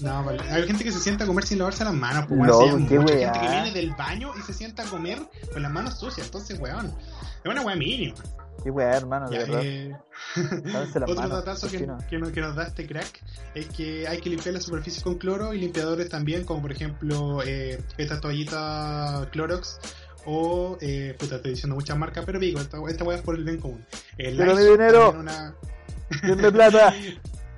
[0.00, 0.42] No, vale.
[0.50, 2.82] Hay gente que se sienta a comer sin lavarse las manos, pues, Loco, weón.
[2.82, 3.32] Mucha weá.
[3.32, 5.18] gente que viene del baño y se sienta a comer
[5.52, 6.26] con las manos sucias.
[6.26, 6.86] Entonces, weón,
[7.44, 8.14] es una weá mínima.
[8.62, 9.60] Qué weá, hermano, de Ya, verdad.
[9.64, 9.96] eh,
[11.02, 11.98] Otro manos, datazo que, cochino.
[12.10, 13.22] que, no- que nos da este crack
[13.54, 17.42] es que hay que limpiar la superficie con cloro y limpiadores también, como por ejemplo
[17.44, 19.78] eh, esta toallita Clorox
[20.26, 23.44] o, eh, puta, estoy diciendo muchas marcas, pero digo, esta, esta weá es por el
[23.44, 23.84] bien común.
[24.18, 25.10] El Pero mi Lysol dinero.
[25.18, 25.54] Una,
[26.22, 26.94] Denme plata.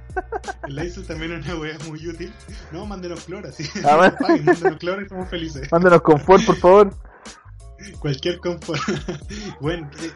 [0.66, 2.32] el Lysol también es una weá muy útil.
[2.70, 3.64] No, mándenos cloro, así.
[3.84, 4.16] Ah, bueno.
[4.20, 5.72] Paguen, mándenos cloro y estamos felices.
[5.72, 6.94] Mándenos confort, por favor.
[8.00, 8.80] Cualquier confort.
[9.60, 10.10] bueno, eh,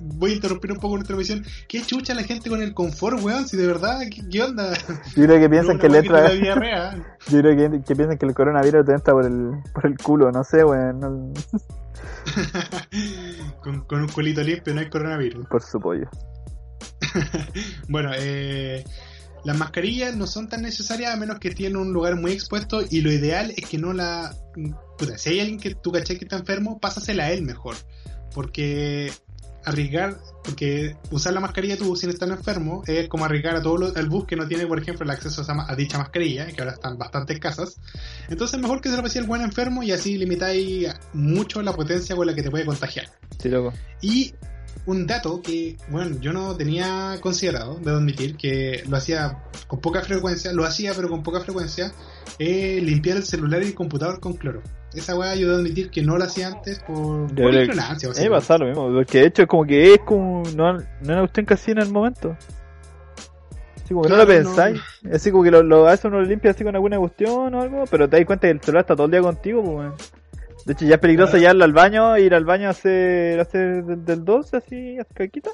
[0.00, 1.44] voy a interrumpir un poco nuestra visión.
[1.68, 3.46] ¿Qué chucha la gente con el confort, weón?
[3.48, 4.72] Si de verdad, ¿qué, qué onda?
[5.16, 6.30] Yo creo que piensan No, que letra.
[6.32, 7.16] diarrea.
[7.28, 10.30] Yo creo que, que piensan que el coronavirus te entra por el, por el culo,
[10.32, 11.00] no sé, weón.
[11.00, 11.32] no-
[13.62, 15.46] con, con un culito limpio no hay coronavirus.
[15.46, 16.08] por su pollo.
[17.88, 18.84] Bueno, eh,
[19.44, 22.80] las mascarillas no son tan necesarias a menos que estén en un lugar muy expuesto
[22.88, 24.34] y lo ideal es que no la...
[24.98, 27.76] Puta, si hay alguien que tú caché que está enfermo, pásasela a él mejor.
[28.34, 29.10] Porque
[29.68, 33.92] arriesgar, porque usar la mascarilla tú sin estar enfermo es como arriesgar a todo lo-
[33.94, 36.60] al bus que no tiene, por ejemplo, el acceso a, esa a dicha mascarilla, que
[36.62, 37.78] ahora están bastante escasas.
[38.28, 42.16] Entonces mejor que se lo pase al buen enfermo y así limitáis mucho la potencia
[42.16, 43.06] con la que te puede contagiar.
[43.38, 43.72] Sí, loco.
[44.00, 44.32] Y
[44.86, 50.00] un dato que, bueno, yo no tenía considerado, debo admitir, que lo hacía con poca
[50.00, 51.92] frecuencia, lo hacía pero con poca frecuencia,
[52.38, 54.62] eh, limpiar el celular y el computador con cloro.
[54.94, 58.08] Esa weá yo debo admitir que no lo hacía antes por, por ignorancia.
[58.08, 60.74] A mí me pasa lo mismo, porque de hecho es como que es como, no,
[60.74, 62.36] no era usted casi en el momento.
[63.84, 64.26] Así como que no lo no.
[64.26, 64.80] pensáis,
[65.12, 67.62] así como que lo, lo, a veces uno lo limpia así con alguna cuestión o
[67.62, 69.92] algo, pero te das cuenta que el celular está todo el día contigo, pues.
[70.66, 71.38] De hecho ya es peligroso Claro.
[71.38, 75.14] llevarlo al baño, ir al baño a hacer, a hacer del, del 2 así, hacer
[75.16, 75.50] caquita.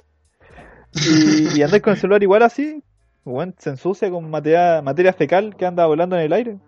[0.92, 2.83] Y, y andar con el celular igual así,
[3.25, 6.59] weón, se ensucia con materia, materia fecal que anda volando en el aire.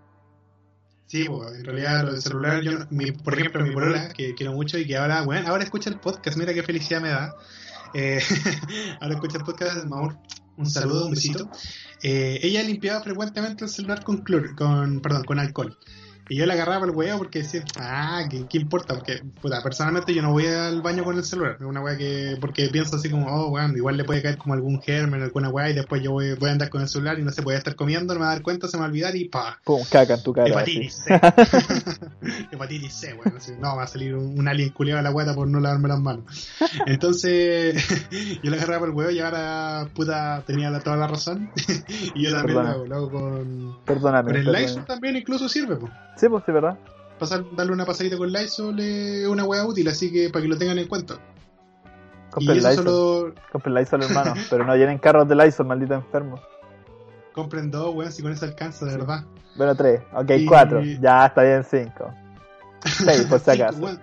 [1.06, 4.52] Sí, pues, en realidad lo del celular, yo, mi, por ejemplo, mi polola, que quiero
[4.52, 7.34] mucho y que ahora, bueno, ahora escucha el podcast, mira qué felicidad me da.
[7.94, 8.20] Eh,
[9.00, 10.18] ahora escucha el podcast, Maur,
[10.56, 11.50] un saludo, un besito.
[12.02, 15.76] Eh, ella limpiaba frecuentemente el celular con cloro, con, perdón, con alcohol.
[16.28, 18.94] Y yo le agarraba el huevo porque decía, ah, ¿qué, qué importa?
[18.94, 21.56] Porque, puta, personalmente yo no voy al baño con el celular.
[21.60, 24.54] Es una weá que, porque pienso así como, oh, weón, igual le puede caer como
[24.54, 27.22] algún germen, alguna weá, y después yo voy, voy a andar con el celular y
[27.22, 28.88] no se puede estar comiendo, no me va a dar cuenta, se me va a
[28.88, 30.48] olvidar y pa, Pum, caca en tu cara.
[30.48, 31.14] Hepatitis C.
[32.50, 35.46] Hepatitis C, así, no, va a salir un, un alien culeado a la guata por
[35.48, 36.48] no lavarme las manos.
[36.86, 37.76] Entonces,
[38.42, 41.50] yo le agarraba el huevo y ahora puta tenía la- toda la razón.
[42.14, 44.30] y yo también lo hago, lo hago con, Perdóname.
[44.32, 44.86] con el perdóname.
[44.86, 45.92] También incluso sirve, pues.
[46.16, 46.76] Sí, pues sí, verdad.
[47.18, 50.58] Pasar, darle una pasadita con Lysol es una hueá útil, así que para que lo
[50.58, 51.14] tengan en cuenta.
[52.30, 52.74] Compren Lysol.
[52.74, 54.34] solo Compren Lysol, hermano.
[54.50, 56.40] pero no llenen carros de Lysol, maldito enfermo.
[57.32, 58.98] compren dos, weón, si con eso alcanza, de Sí.
[58.98, 59.24] verdad.
[59.56, 60.02] Bueno, tres.
[60.14, 60.82] Ok, Y- cuatro.
[61.00, 62.12] Ya está bien, cinco.
[62.84, 64.00] Seis, por si Cinco, acaso.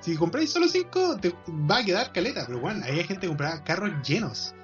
[0.00, 1.34] Si compráis solo 5, te
[1.70, 4.54] va a quedar caleta, pero bueno, hay gente que compraba carros llenos.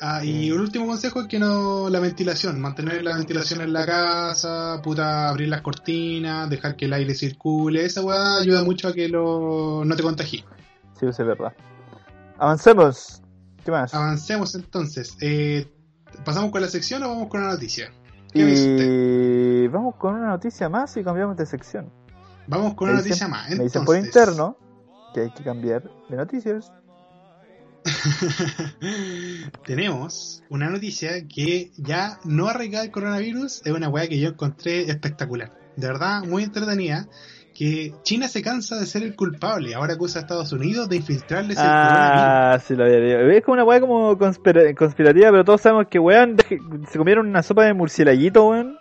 [0.00, 3.84] Ah, y un último consejo es que no la ventilación, mantener la ventilación en la
[3.84, 8.92] casa, puta, abrir las cortinas, dejar que el aire circule, esa weá ayuda mucho a
[8.92, 10.44] que lo, no te contagie.
[10.98, 11.52] Sí, es verdad.
[12.38, 13.22] Avancemos.
[13.64, 13.92] ¿Qué más?
[13.92, 15.16] Avancemos entonces.
[15.20, 15.66] Eh,
[16.24, 17.90] ¿Pasamos con la sección o vamos con la noticia?
[18.32, 19.64] ¿Qué?
[19.64, 21.90] Y vamos con una noticia más y cambiamos de sección.
[22.46, 23.50] Vamos con Me una dicen- noticia más.
[23.58, 24.56] Me dicen por Entonces, interno
[25.12, 26.72] que hay que cambiar de noticias.
[29.64, 34.82] Tenemos una noticia que ya no arraigada el coronavirus, es una weá que yo encontré
[34.90, 35.52] espectacular.
[35.76, 37.06] De verdad, muy entretenida.
[37.54, 39.74] Que China se cansa de ser el culpable.
[39.74, 42.22] Ahora acusa a Estados Unidos de infiltrarles el coronavirus.
[42.24, 43.30] Ah, sí lo había leído.
[43.30, 46.36] Es como una weá como conspira- conspirativa, pero todos sabemos que weón
[46.88, 48.78] se comieron una sopa de murcielaguito, weón.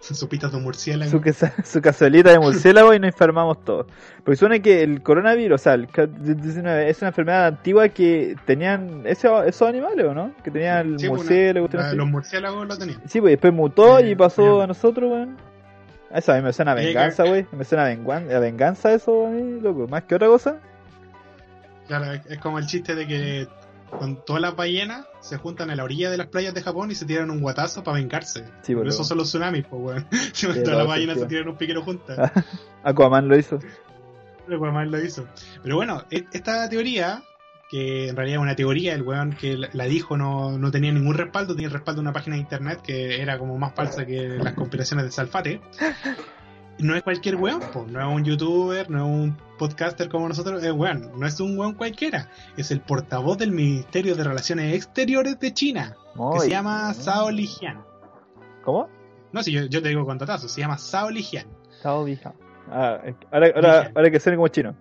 [0.00, 1.10] Sopitas de murciélago.
[1.64, 3.86] Su, cazuelita de murciélago y nos enfermamos todos.
[4.24, 9.02] Porque suena que el coronavirus, o sea, el COVID-19 es una enfermedad antigua que tenían
[9.06, 10.32] eso- esos animales, ¿o no?
[10.44, 13.00] Que tenían el Sí, pues, murciélago, una- la- los murciélagos lo tenían.
[13.06, 15.36] Sí, pues después mutó Eh, y pasó a nosotros, weón.
[16.14, 17.46] Eso a mí me suena a venganza, güey.
[17.52, 19.88] Me suena a, vengan- a venganza eso, a mí, loco.
[19.88, 20.56] Más que otra cosa.
[21.86, 23.48] Claro, es como el chiste de que
[23.90, 26.94] con todas las ballenas se juntan a la orilla de las playas de Japón y
[26.94, 28.44] se tiran un guatazo para vengarse.
[28.62, 28.94] Sí, Por boludo.
[28.94, 30.06] eso son los tsunamis, pues, weón.
[30.64, 32.30] Todas las ballenas se tiran un piquero juntas.
[32.82, 33.58] Aquaman lo hizo.
[34.48, 35.26] Weón lo hizo.
[35.62, 37.22] Pero bueno, e- esta teoría,
[37.70, 40.90] que en realidad es una teoría, el weón que la la dijo no, no tenía
[40.92, 44.06] ningún respaldo, tenía el respaldo de una página de internet que era como más falsa
[44.06, 45.60] que las conspiraciones de Salfate.
[46.78, 50.62] No es cualquier weón, pues, no es un youtuber, no es un podcaster como nosotros,
[50.62, 55.40] es weón, no es un weón cualquiera, es el portavoz del Ministerio de Relaciones Exteriores
[55.40, 55.96] de China,
[56.34, 57.02] que se llama bien.
[57.02, 57.82] Sao Lijian.
[58.62, 58.88] ¿Cómo?
[59.32, 61.46] No, si yo, yo te digo con datazo, se llama Sao Lijian.
[61.82, 62.34] Sao Lijian.
[62.70, 63.00] Ah,
[63.32, 64.74] ahora, ahora, ahora que suene como chino.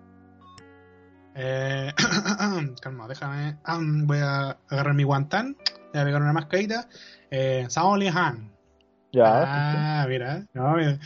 [1.36, 1.94] Eh,
[2.82, 3.58] calma, déjame.
[4.06, 5.56] voy a agarrar mi guantán.
[5.94, 6.88] Voy a pegar una mascarita.
[7.30, 8.52] Eh, Sao Lijian.
[9.12, 10.02] Ya.
[10.02, 10.44] Ah, mira.
[10.54, 11.00] No, mira.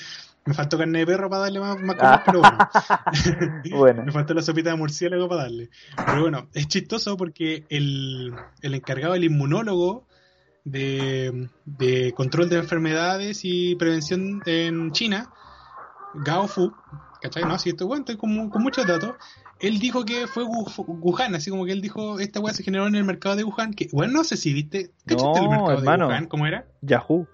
[0.43, 2.57] Me faltó carne de perro para darle más, más color, pero bueno.
[3.77, 4.03] bueno.
[4.05, 5.69] Me faltó la sopita de murciélago para darle.
[5.95, 10.07] Pero bueno, es chistoso porque el, el encargado, el inmunólogo
[10.63, 15.29] de, de, control de enfermedades y prevención en China,
[16.15, 16.73] Gao Fu,
[17.21, 17.43] ¿cachai?
[17.43, 19.15] No, si esto bueno, estoy con, con muchos datos.
[19.59, 22.95] Él dijo que fue Wuhan, así como que él dijo, esta weá se generó en
[22.95, 26.07] el mercado de Wuhan, que, bueno, no sé si viste, ¿cachaste no, el mercado hermano,
[26.07, 26.25] de Wuhan?
[26.25, 26.65] ¿Cómo era?
[26.81, 27.27] Yahoo.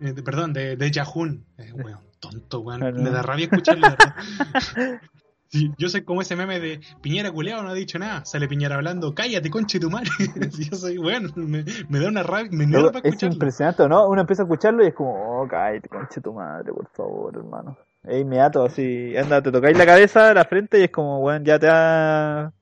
[0.00, 1.26] Eh, de, perdón, de, de Yahoo.
[1.58, 2.80] Eh, weón, tonto, weón.
[2.80, 2.98] Claro.
[3.02, 3.86] Me da rabia escucharlo.
[5.48, 8.24] Sí, yo soy como ese meme de Piñera culeado, no ha dicho nada.
[8.24, 10.10] Sale Piñera hablando, cállate, conche tu madre.
[10.58, 13.34] yo soy, bueno, me, me da una rabia, me enerva para es escucharlo.
[13.34, 14.08] impresionante, ¿no?
[14.08, 17.78] Uno empieza a escucharlo y es como, oh, cállate, conche tu madre, por favor, hermano.
[18.02, 21.56] Es inmediato, así, anda, te tocáis la cabeza, la frente y es como, bueno, ya
[21.60, 22.52] te da...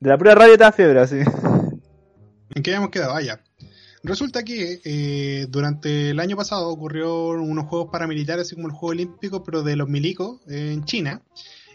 [0.00, 1.18] De la pura rabia te da fiebre, así.
[1.18, 3.14] ¿En qué habíamos quedado?
[3.14, 3.40] Ah, ya.
[4.06, 8.92] Resulta que eh, durante el año pasado ocurrió unos juegos paramilitares, así como el Juego
[8.92, 11.22] Olímpico, pero de los milicos eh, en China,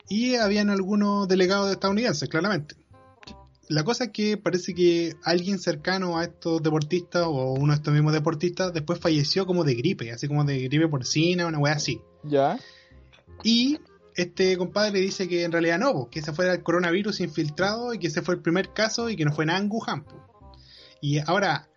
[0.08, 2.76] y habían algunos delegados estadounidenses, claramente.
[3.67, 7.94] La cosa es que parece que alguien cercano a estos deportistas o uno de estos
[7.94, 12.00] mismos deportistas después falleció como de gripe, así como de gripe porcina, una weá así.
[12.24, 12.58] Ya.
[13.44, 13.78] Y
[14.15, 18.08] este compadre dice que en realidad no, que ese fue el coronavirus infiltrado y que
[18.08, 20.06] ese fue el primer caso y que no fue nada en Wuhan.
[21.02, 21.67] Y ahora,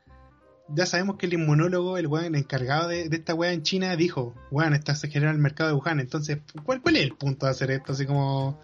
[0.69, 4.35] ya sabemos que el inmunólogo, el weón encargado de, de esta weá en China, dijo,
[4.51, 4.79] weón,
[5.11, 6.01] genera en el mercado de Wuhan.
[6.01, 7.93] Entonces, ¿cuál, ¿cuál es el punto de hacer esto?
[7.93, 8.61] Así como,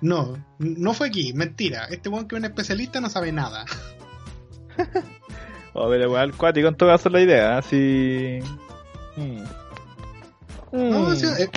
[0.00, 1.86] no, no fue aquí, mentira.
[1.86, 3.64] Este weón que es un especialista no sabe nada.
[5.76, 8.38] O ver, igual, cuático en todo caso la idea, así...
[9.16, 9.42] Mm.
[10.70, 11.50] No, o sea, es,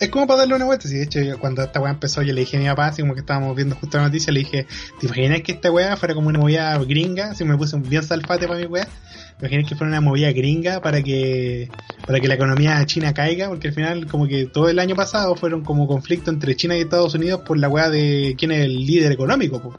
[0.00, 0.88] es como para darle una vuelta.
[0.88, 3.14] Si de hecho, cuando esta weá empezó, yo le dije a mi papá, así como
[3.14, 4.66] que estábamos viendo justo la noticia, le dije,
[4.98, 7.32] ¿te imaginas que esta weá fuera como una movida gringa?
[7.32, 8.84] Así me puse un bien salfate para mi weá.
[8.84, 11.68] ¿Te imaginas que fuera una movida gringa para que
[12.06, 13.48] para que la economía china caiga?
[13.48, 16.80] Porque al final, como que todo el año pasado fueron como conflicto entre China y
[16.80, 19.76] Estados Unidos por la weá de quién es el líder económico, po.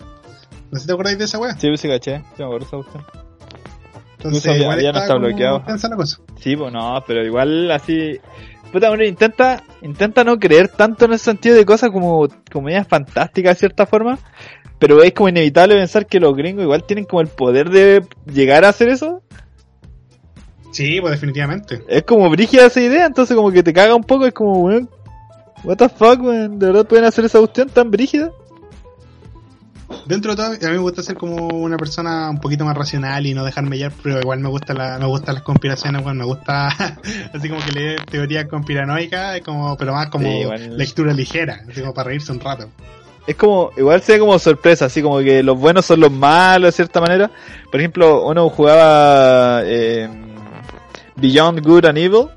[0.72, 1.58] No sé si te acordáis de esa weá.
[1.58, 3.31] Sí, sí, caché, sí, me acuerdo esa.
[4.24, 5.64] Entonces, igual ya no está bloqueado.
[6.40, 8.20] Sí, pues no, pero igual así.
[8.72, 13.56] Puta, uno intenta, intenta no creer tanto en ese sentido de cosas como comedias fantásticas
[13.56, 14.18] de cierta forma,
[14.80, 18.64] pero es como inevitable pensar que los gringos igual tienen como el poder de llegar
[18.64, 19.24] a hacer eso.
[20.72, 21.84] Sí, pues definitivamente.
[21.90, 24.90] Es como brígida esa idea, entonces como que te caga un poco, es como, weón,
[25.66, 28.32] what the fuck, weón, ¿de verdad pueden hacer esa cuestión tan brígida?
[30.06, 33.26] Dentro de todo, a mí me gusta ser como una persona un poquito más racional
[33.26, 36.26] y no dejarme llevar, pero igual me gusta la, me gustan las conspiraciones, igual me
[36.26, 36.68] gusta
[37.34, 41.94] así como que leer teorías conspiranoicas, como, pero más como Sí, lectura ligera, así como
[41.94, 42.70] para reírse un rato.
[43.28, 46.70] Es como, igual se ve como sorpresa, así como que los buenos son los malos
[46.70, 47.30] de cierta manera.
[47.70, 50.10] Por ejemplo, uno jugaba eh,
[51.18, 52.28] Beyond Good and Evil,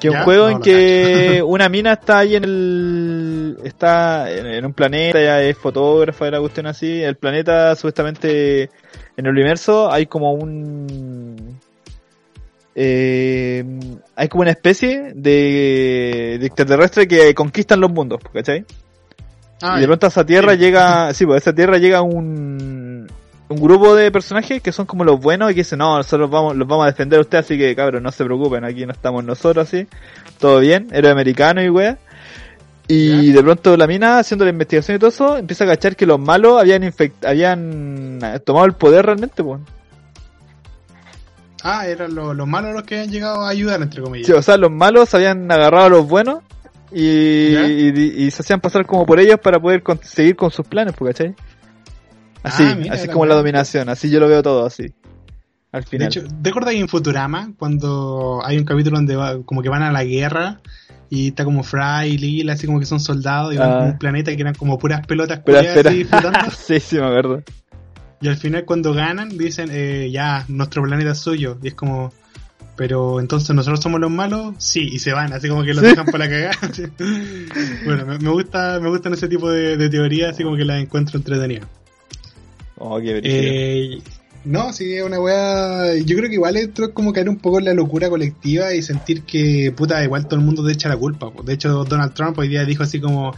[0.00, 0.24] que es un ¿Ya?
[0.24, 5.42] juego No, en que una mina está ahí en el, está en, un planeta, ella
[5.42, 7.02] es fotógrafa de la cuestión así.
[7.02, 8.62] El planeta, supuestamente,
[9.16, 11.58] en el universo hay como un,
[12.74, 13.64] eh,
[14.14, 18.64] hay como una especie de, de extraterrestre que conquistan los mundos, ¿cachai?
[19.60, 20.58] Ah, y de pronto a esa tierra Sí.
[20.58, 22.87] llega, sí, pues a esa tierra llega un,
[23.50, 26.54] un grupo de personajes que son como los buenos y que dicen, no, nosotros vamos,
[26.56, 29.24] los vamos a defender a usted, así que cabrón, no se preocupen, aquí no estamos
[29.24, 29.86] nosotros así,
[30.38, 31.96] todo bien, héroe americano y wea.
[32.90, 36.06] Y de pronto la mina, haciendo la investigación y todo eso, empieza a cachar que
[36.06, 39.60] los malos habían infect habían eh, tomado el poder realmente, pues.
[41.62, 44.26] ah, eran los, los malos los que han llegado a ayudar, entre comillas.
[44.26, 46.38] Sí, o sea, los malos habían agarrado a los buenos
[46.90, 50.94] y- y se hacían pasar como por ellos para poder con- seguir con sus planes,
[50.96, 51.34] pues, ¿cachai?
[52.48, 54.92] Así, Ah, mira, así la como la dominación, así yo lo veo todo así.
[55.70, 56.06] Al De final.
[56.08, 60.02] hecho, ¿te en Futurama cuando hay un capítulo donde va- como que van a la
[60.04, 60.60] guerra
[61.10, 63.78] y está como Fry y Lila, así como que son soldados y van Ah.
[63.80, 66.50] a un planeta que eran como puras pelotas Pero así flotando?
[66.58, 67.42] sí, sí, me acuerdo.
[68.20, 71.58] Y al final cuando ganan dicen, eh, ya, nuestro planeta es suyo.
[71.62, 72.12] Y es como,
[72.74, 75.90] pero entonces nosotros somos los malos, sí, y se van, así como que los Sí.
[75.90, 76.52] dejan para la cagada.
[76.74, 76.82] Sí.
[77.84, 80.80] bueno, me, me gusta, me gustan ese tipo de, de teorías, así como que las
[80.80, 81.68] encuentro entretenidas.
[82.78, 83.20] Oh, qué.
[83.22, 84.02] Eh,
[84.44, 85.96] no, sí, es una weá.
[85.96, 88.82] Yo creo que igual esto es como caer un poco en la locura colectiva y
[88.82, 91.30] sentir que, puta, igual todo el mundo te echa la culpa.
[91.30, 91.42] po.
[91.42, 93.34] De hecho, Donald Trump hoy día dijo así como: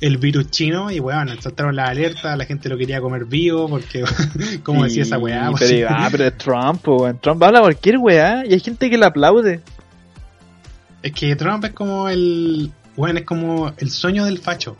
[0.00, 4.04] el virus chino y weón, saltaron las alertas, la gente lo quería comer vivo porque,
[4.62, 5.50] como decía esa weá.
[5.50, 7.18] pues, Pero, ah, pero es Trump, weón.
[7.20, 9.60] Trump habla cualquier weá y hay gente que le aplaude.
[11.02, 14.76] Es que Trump es como el, weón, es como el sueño del facho.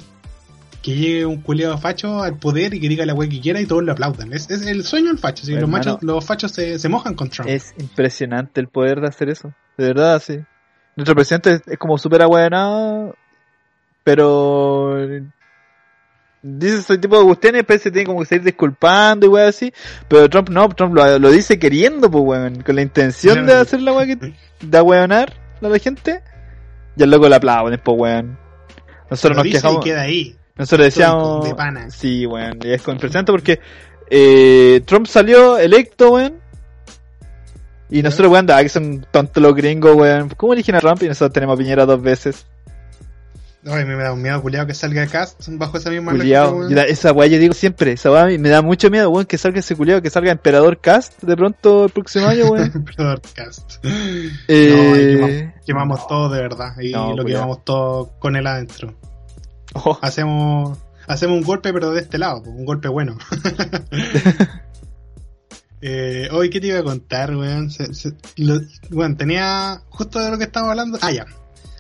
[0.83, 3.67] Que llegue un culeado facho al poder y que diga la weá que quiera y
[3.67, 4.33] todos lo aplaudan.
[4.33, 5.45] Es, es el sueño del facho.
[5.45, 5.53] ¿sí?
[5.53, 5.85] Los, Hermano.
[5.85, 7.49] machos, los fachos se, se mojan con Trump.
[7.49, 9.53] Es impresionante el poder de hacer eso.
[9.77, 10.38] De verdad, sí.
[10.97, 13.14] Nuestro presidente es, es como súper ahueonado,
[14.05, 14.97] pero
[16.43, 19.49] dice ese tipo de cuestiones y después se tiene como que seguir disculpando y weá
[19.49, 19.73] así.
[20.09, 23.83] Pero Trump no, Trump lo, lo dice queriendo, pues weón, con la intención de hacer
[23.83, 26.23] la weá que, de ahueonar a la gente.
[26.97, 28.38] Y el loco le aplauden, pues weón.
[29.11, 29.87] Nosotros Lo nos dice quejamos.
[29.87, 30.37] y queda ahí.
[30.59, 31.44] Nosotros decíamos.
[31.49, 31.90] de pana.
[31.90, 32.59] Sí, weón.
[32.62, 33.61] Y es con- impresionante porque
[34.11, 36.35] eh, Trump salió electo, weón.
[37.90, 40.29] Y nosotros, weón, ah, que son tontos los gringos, weón.
[40.37, 41.03] ¿Cómo eligen a Trump?
[41.03, 42.47] Y nosotros tenemos a Piñera dos veces.
[43.66, 46.68] Ay, me da un miedo culiado que salga Cast bajo esa misma Culiao.
[46.71, 49.59] da- esa weá yo digo siempre, esa weá me da mucho miedo, weón, que salga
[49.59, 52.71] ese culiao, que salga Emperador Cast de pronto el próximo año, weón.
[52.75, 53.85] Emperador Cast.
[54.47, 56.79] Eh, No, quemamos, quemamos todo de verdad.
[56.81, 57.40] Y No, lo culiao.
[57.40, 58.94] quemamos todo con él adentro.
[59.85, 63.17] Oh, Hacemos, hacemos un golpe, pero de este lado, un golpe bueno.
[65.81, 67.71] eh, hoy, ¿qué te iba a contar, weón?
[67.71, 68.61] Se- se- lo-
[68.91, 70.99] weón, tenía justo de lo que estábamos hablando.
[71.03, 71.27] Ah, ya.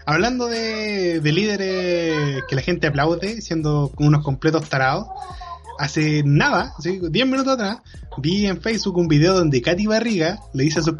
[0.06, 5.06] Hablando de, de líderes que la gente aplaude, siendo unos completos tarados.
[5.80, 6.98] Hace nada, ¿sí?
[7.08, 7.78] 10 minutos atrás,
[8.16, 10.94] vi en Facebook un video donde Katy Barriga le dice a sus,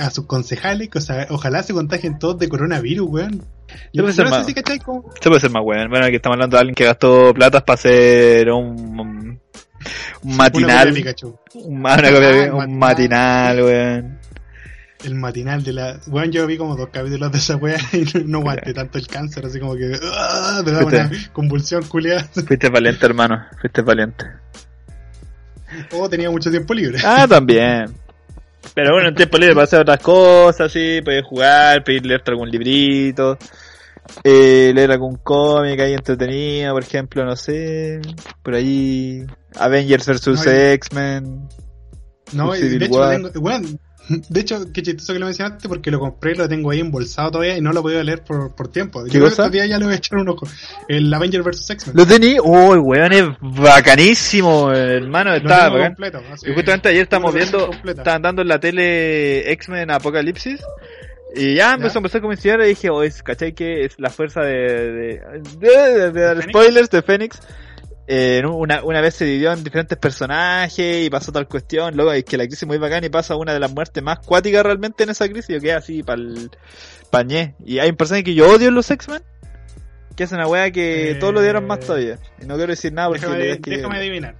[0.00, 3.44] a sus concejales que o sea, ojalá se contagien todos de coronavirus, weón.
[3.92, 5.88] Yo Yo, pensé no más- sé si cachai cómo, se puede ser más weón.
[5.90, 9.40] Bueno, aquí estamos hablando de alguien que gastó platas para hacer un,
[10.22, 10.94] un matinal.
[11.54, 13.62] Un, Ah, matinal.
[13.62, 14.18] weón.
[15.04, 16.00] El matinal de la.
[16.06, 19.44] Bueno, yo vi como dos capítulos de esa wea y no, aguanté tanto el cáncer,
[19.44, 19.92] así como que.
[20.02, 20.62] ¡ah!
[20.64, 22.24] Me da una convulsión culiada.
[22.46, 23.44] Fuiste valiente, hermano.
[23.60, 24.24] Fuiste valiente.
[25.92, 26.98] O tenía mucho tiempo libre.
[27.04, 27.86] Ah, también.
[28.74, 32.48] Pero bueno, en tiempo libre para hacer otras cosas, sí, puedes jugar, pedir leerte algún
[32.50, 33.36] librito,
[34.22, 38.00] eh, leer algún cómic ahí entretenido, por ejemplo, no sé,
[38.42, 39.24] por ahí
[39.56, 41.48] Avengers vs No, X-Men.
[42.32, 43.30] No, y Civil de hecho, tengo.
[43.40, 43.68] Bueno,
[44.08, 47.56] de hecho, qué chistoso que lo mencionaste porque lo compré lo tengo ahí embolsado todavía
[47.56, 49.02] y no lo he podido leer por, por tiempo.
[49.04, 49.48] ¿Qué Yo creo que cosa?
[49.48, 50.46] días ya le voy a echar un ojo.
[50.88, 51.96] El Avenger vs X-Men.
[51.96, 56.20] Lo tení, uy, weón, es bacanísimo, hermano, está completo.
[56.44, 60.60] Y justamente ayer estamos viendo, estaban dando en la tele X-Men Apocalipsis.
[61.36, 63.52] Y ya empezó, empezó a comenzar y dije, es, ¿cachai?
[63.54, 65.20] Que es la fuerza de,
[65.58, 67.40] de, de, spoilers de Fénix.
[68.06, 71.96] Eh, una, una vez se dividió en diferentes personajes y pasó tal cuestión.
[71.96, 74.62] Luego es que la crisis muy bacana y pasa una de las muertes más cuáticas
[74.62, 75.48] realmente en esa crisis.
[75.54, 76.50] Yo quedé así pa'l
[77.10, 77.54] pañé.
[77.64, 79.22] Y hay un personaje que yo odio en los X-Men.
[80.16, 82.18] Que es una wea que Eh, todos lo odiaron más todavía.
[82.40, 84.36] Y no quiero decir nada porque Déjame, es que- déjame adivinar.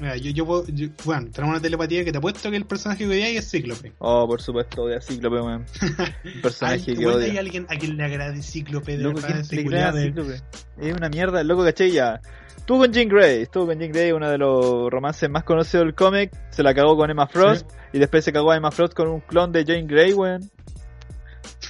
[0.00, 3.04] Mira, yo, yo, puedo- yo- bueno, tenemos una telepatía que te apuesto que el personaje
[3.04, 3.92] que odiáis es Cíclope.
[3.98, 5.64] Oh, por supuesto, odio a Cíclope, weón.
[6.34, 7.30] Un personaje que odio.
[7.30, 9.28] ¿Hay alguien a quien le agrade Cíclope de Loco, verdad?
[9.28, 10.40] ¿quién ese le culiao crea de- Cíclope?
[10.78, 12.20] Es una mierda, el loco, caché ya.
[12.56, 15.94] Estuvo con Jean Grey, estuvo con Jean Grey, uno de los romances más conocidos del
[15.94, 16.32] cómic.
[16.50, 19.20] Se la cagó con Emma Frost y después se cagó a Emma Frost con un
[19.20, 20.48] clon de Jane Grey, weón.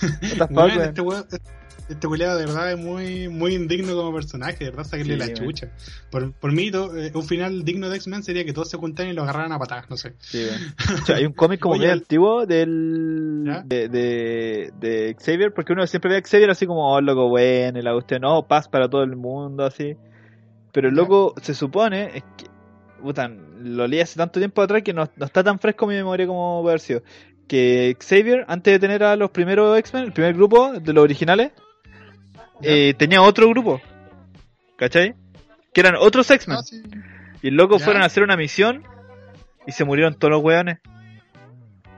[0.03, 1.27] What the fuck, Weón, weón.
[1.93, 5.25] Este culiao de verdad es muy, muy indigno como personaje, de verdad, sacarle Sí, la
[5.27, 5.37] weón.
[5.37, 5.69] chucha.
[6.11, 9.13] Por, por mí, to- eh, un final digno de X-Men sería que todos se juntaran
[9.13, 10.15] y lo agarraran a patadas, no sé.
[10.21, 10.47] Sí.
[11.03, 15.87] O sea, hay un cómic como el- antiguo del de, de, de Xavier, porque uno
[15.87, 18.89] siempre ve a Xavier así como, oh, loco, bueno, y la usted no, paz para
[18.89, 19.97] todo el mundo, así.
[20.73, 21.03] Pero el ¿Ya?
[21.03, 22.47] loco se supone, es que,
[23.03, 25.97] puta, lo leí hace tanto tiempo atrás que no, no está tan fresco en mi
[25.97, 27.03] memoria como puede haber sido.
[27.49, 31.53] Que Xavier, antes de tener a los primeros X-Men, el primer grupo de los originales.
[32.63, 33.81] Eh, tenía otro grupo,
[34.77, 35.15] ¿cachai?
[35.73, 36.59] Que eran otros X-Men.
[36.59, 36.83] Ah, sí.
[37.43, 37.85] Y el loco ¿Ya?
[37.85, 38.83] fueron a hacer una misión
[39.67, 40.79] y se murieron todos los weones.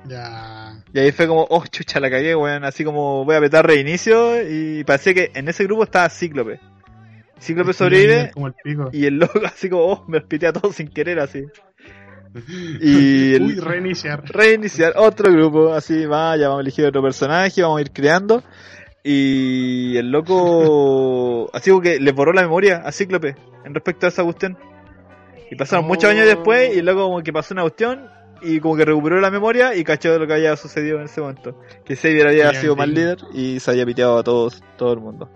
[0.06, 0.82] Ya.
[0.92, 2.64] Y ahí fue como, oh, chucha, la cagué, weón.
[2.64, 4.42] Así como voy a petar reinicio.
[4.48, 6.60] Y parecía que en ese grupo estaba Cíclope.
[7.40, 8.30] Cíclope sobrevive.
[8.32, 8.90] Como el pico.
[8.92, 11.44] Y el loco, así como, oh, me hospité a todos sin querer, así.
[12.80, 14.24] Y el- Uy, reiniciar.
[14.24, 18.42] Reiniciar otro grupo, así, vaya, vamos a elegir otro personaje, vamos a ir creando.
[19.06, 24.08] Y el loco, así como que le borró la memoria a Cíclope en respecto a
[24.08, 24.56] esa cuestión.
[25.50, 25.88] Y pasaron Oh.
[25.88, 28.08] muchos años después y el loco como que pasó una cuestión
[28.40, 31.20] y como que recuperó la memoria y cachó de lo que había sucedido en ese
[31.20, 31.60] momento.
[31.84, 35.28] Que Xavier había sido mal líder y se había piteado a todos, todo el mundo.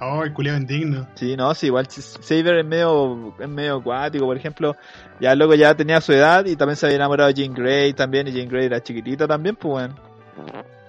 [0.00, 1.08] Oh, el culiao indigno.
[1.14, 4.76] Sí, no, sí, igual Xavier es medio, es medio acuático, por ejemplo,
[5.20, 7.92] ya el loco ya tenía su edad y también se había enamorado de Jean Grey
[7.92, 9.94] también, y Jean Grey era chiquitita también, pues bueno.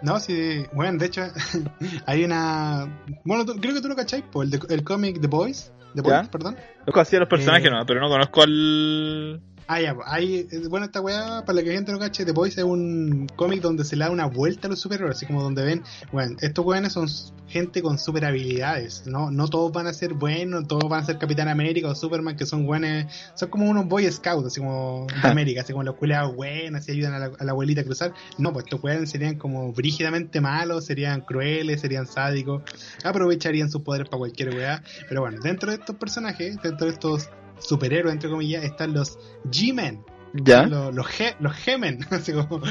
[0.06, 1.22] No, sí, bueno, de hecho,
[2.06, 3.02] hay una.
[3.24, 5.72] Bueno, creo que tú lo cacháis, el, de- el cómic The Boys.
[5.96, 6.30] The Boys, ¿Ya?
[6.32, 6.56] perdón.
[6.80, 9.42] Conozco así a los personajes, Eh, no, pero no conozco al.
[9.68, 12.34] Ah, ya, pues, hay, bueno, esta weá, para la que la gente no cache, The
[12.34, 15.42] Boys es un cómic donde se le da una vuelta a los superhéroes, así como
[15.42, 17.08] donde ven, bueno, estos weones son
[17.48, 19.32] gente con super habilidades, ¿no?
[19.32, 22.46] No todos van a ser buenos, todos van a ser Capitán América o Superman, que
[22.46, 26.36] son weones, son como unos Boy Scouts, así como de América, así como los culeados
[26.36, 28.14] buenos, así ayudan a la, a la abuelita a cruzar.
[28.38, 32.62] No, pues estos weones serían como brígidamente malos, serían crueles, serían sádicos,
[33.04, 34.84] aprovecharían sus poderes para cualquier weá.
[35.10, 37.30] Pero bueno, dentro de estos personajes, dentro de estos
[37.60, 40.04] superhéroes, entre comillas, están los G-Men.
[40.38, 40.66] Ya.
[40.68, 42.06] Los, los, G- los Gemen.
[42.12, 42.62] así como-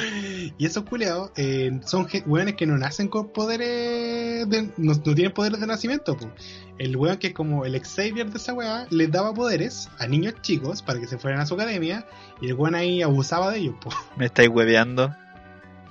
[0.58, 4.46] y esos culeados eh, son weones que no nacen con poderes.
[4.48, 6.14] de- no, no tienen poderes de nacimiento.
[6.16, 6.30] po.
[6.76, 10.34] El weón que es como el Xavier de esa weá les daba poderes a niños
[10.42, 12.06] chicos para que se fueran a su academia.
[12.42, 13.76] Y el weón ahí abusaba de ellos.
[13.80, 13.88] po.
[14.18, 15.14] Me estáis hueveando.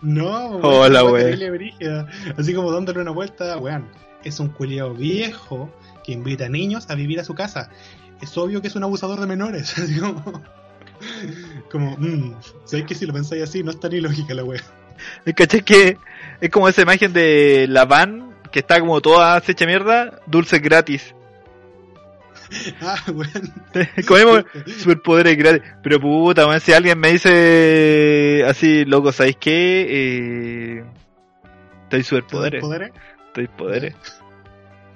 [0.04, 2.08] No, Hola, weá weón.
[2.38, 3.88] Así como dándole una vuelta, weón.
[4.24, 5.74] Es un culiao viejo
[6.06, 7.70] que invita a niños a vivir a su casa.
[8.24, 9.76] Es obvio que es un abusador de menores.
[10.00, 10.44] Como,
[11.70, 14.62] como mm, ¿sabes que si lo pensáis así no está ni lógica la wea?
[15.26, 15.98] Es caché que
[16.40, 21.14] es como esa imagen de la van que está como toda hecha mierda, dulces gratis.
[22.82, 23.52] Ah, weón.
[24.08, 24.46] Comemos
[24.78, 25.64] superpoderes gratis.
[25.82, 29.88] Pero puta, weón, si alguien me dice así, loco, ¿sabéis qué?
[29.90, 30.84] Eh,
[31.84, 32.62] estoy superpoderes.
[32.62, 32.92] ¿Poderes?
[33.28, 33.96] Estoy poderes.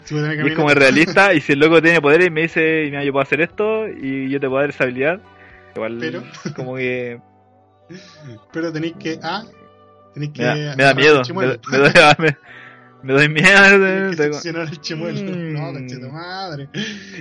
[0.10, 3.12] Y es como realista, y si el loco tiene poderes y me dice, mira, yo
[3.12, 5.20] puedo hacer esto, y yo te puedo dar esa habilidad,
[5.76, 6.24] igual, Pero-
[6.55, 7.20] como que
[8.51, 9.20] Pero tenéis que.
[9.22, 9.43] Ah,
[10.14, 10.41] tenéis que.
[10.43, 11.58] me da, me da miedo, me, me
[12.20, 12.38] me,
[13.04, 14.16] me doy miedo.
[14.16, 15.32] Tengo- el chimuelo.
[15.32, 15.54] Mm.
[15.54, 16.70] No, conchito madre.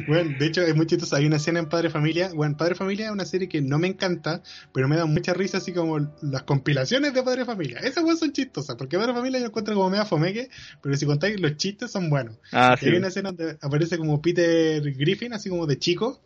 [0.07, 1.17] Bueno, de hecho, es muy chistoso.
[1.17, 2.31] Hay una escena en Padre Familia.
[2.35, 5.59] Bueno, Padre Familia es una serie que no me encanta, pero me da mucha risa,
[5.59, 7.79] así como las compilaciones de Padre Familia.
[7.81, 10.49] Esas weas son chistosas, porque Padre Familia yo encuentro como media fomeque,
[10.83, 12.37] pero si contáis, los chistes son buenos.
[12.53, 12.87] Ah, sí.
[12.87, 16.23] hay una escena donde aparece como Peter Griffin, así como de chico.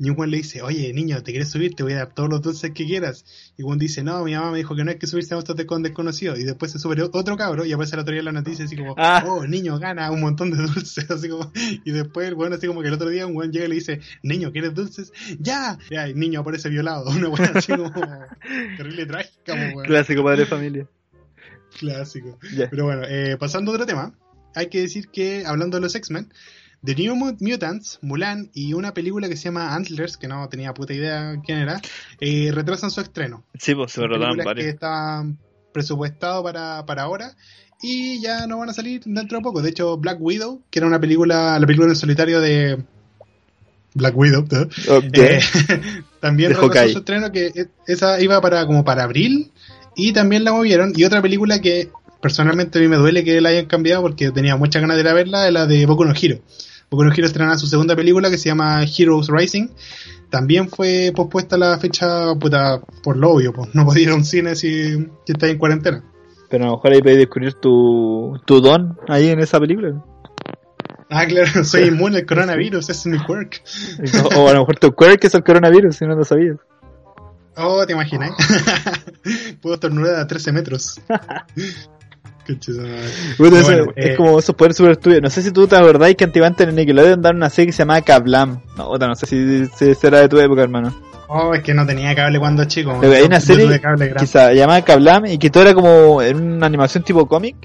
[0.00, 1.74] Y un weón le dice, oye niño, ¿te quieres subir?
[1.74, 3.24] Te voy a dar todos los dulces que quieras.
[3.56, 5.56] Y un dice, no, mi mamá me dijo que no hay que subirse a autos
[5.56, 6.38] de con desconocidos.
[6.38, 8.94] Y después se sube otro cabro y aparece la teoría de la noticia así como,
[8.96, 9.24] Ah.
[9.26, 11.10] oh, niño, gana un montón de dulces.
[11.10, 11.50] Así como,
[11.84, 14.00] y después el así como que el otro día un weón llega y le dice,
[14.22, 15.12] niño, ¿quieres dulces?
[15.40, 15.78] Ya.
[15.90, 17.10] Ya, y el niño aparece violado.
[17.10, 17.90] Una weón así como,
[18.76, 19.84] terrible trágica, weón.
[19.84, 20.88] Clásico padre de familia.
[21.78, 22.38] Clásico.
[22.54, 22.70] Ya.
[22.70, 24.14] Pero bueno, eh, pasando a otro tema,
[24.54, 26.32] hay que decir que, hablando de los X-Men,
[26.84, 30.72] The New Mu- Mutants, Mulan y una película que se llama Antlers, que no tenía
[30.74, 31.80] puta idea quién era,
[32.20, 33.44] eh, retrasan su estreno.
[33.58, 34.74] Sí, pues se rodaron películas que varios.
[34.74, 35.38] estaban
[35.72, 37.34] presupuestados para, para ahora
[37.82, 39.60] y ya no van a salir dentro de poco.
[39.62, 42.82] De hecho, Black Widow, que era una película, la película en solitario de
[43.94, 44.42] Black Widow.
[44.88, 45.04] Ok.
[45.14, 45.40] Eh,
[46.20, 49.50] también retrasó su estreno que e- esa iba para como para abril
[49.96, 53.48] y también la movieron y otra película que personalmente a mí me duele que la
[53.50, 56.12] hayan cambiado porque tenía muchas ganas de ir a verla es la de Boku no
[56.20, 56.38] Hero.
[56.90, 59.68] Boku no Hero estrenará su segunda película que se llama Heroes Rising.
[60.30, 64.24] También fue pospuesta la fecha puta, por lo obvio, pues no podía ir a un
[64.24, 66.04] cine si, si estáis en cuarentena.
[66.48, 70.02] Pero a lo mejor ahí podéis descubrir tu, tu don ahí en esa película.
[71.10, 73.62] Ah, claro, soy inmune al coronavirus, ese es mi quirk.
[74.24, 76.56] O, o a lo mejor tu quirk es el coronavirus, si no lo sabías.
[77.56, 78.30] Oh, ¿te imaginas?
[79.60, 81.00] Puedo estornudar a 13 metros.
[83.38, 85.22] Bueno, eso bueno, es eh, como esos poderes super estudios.
[85.22, 87.78] No sé si tú te acordáis que antiguamente en Nickelodeon daban una serie que se
[87.82, 88.60] llamaba Kablam.
[88.76, 90.94] No, otra, no sé si, si será de tu época, hermano.
[91.28, 92.96] Oh, es que no tenía cable cuando chico.
[93.00, 94.20] Pero hay una serie tuve cable grande.
[94.20, 97.56] que se llamaba Kablam y que todo era como en una animación tipo cómic.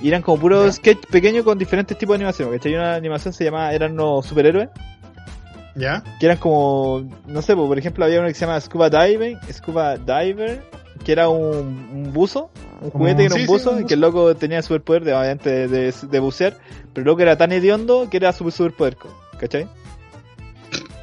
[0.00, 0.72] Y eran como puros Ya.
[0.72, 2.50] sketch pequeños con diferentes tipos de animación.
[2.50, 2.74] ¿Cachai?
[2.74, 4.70] Una animación se llamaba, eran unos superhéroes.
[5.76, 6.02] ¿Ya?
[6.18, 9.96] que eran como, no sé, por ejemplo había uno que se llama Scuba Diving, Scuba
[9.96, 10.62] Diver,
[11.04, 13.94] que era un, un buzo, un juguete que era sí, un sí, buzo, y que
[13.94, 16.56] el loco tenía superpoder de, obviamente de, de, de bucear,
[16.92, 18.96] pero el loco era tan hediondo que era su superpoder,
[19.38, 19.68] ¿cachai?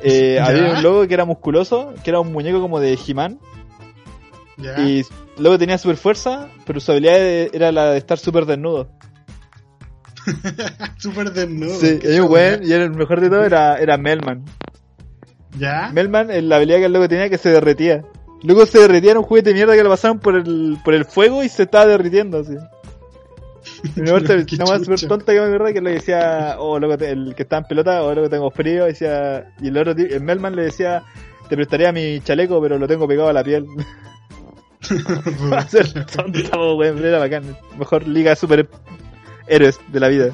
[0.04, 3.40] Eh, había un loco que era musculoso, que era un muñeco como de He-Man,
[4.78, 5.04] y
[5.38, 8.90] luego tenía super fuerza, pero su habilidad era la de estar súper desnudo.
[10.98, 11.80] Súper desnudo.
[11.80, 14.46] sí, y y el mejor de todo era, era Melman.
[15.58, 15.90] ¿Ya?
[15.94, 18.04] Melman, eh, la habilidad que el loco tenía que se derretía.
[18.44, 21.06] Luego se derretía en un juguete de mierda que lo pasaron por el, por el
[21.06, 22.56] fuego y se estaba derritiendo así.
[23.96, 24.20] Y una
[24.80, 28.04] súper tonta que me acuerdo que le decía, oh loco, el que estaba en pelota,
[28.04, 31.04] oh loco, tengo frío, decía, y el otro tío, el Melman le decía,
[31.50, 33.66] te prestaría mi chaleco, pero lo tengo pegado a la piel.
[35.50, 37.58] Para ser tonta, weón, era bacán.
[37.78, 38.70] Mejor liga de super
[39.48, 40.32] héroes de la vida.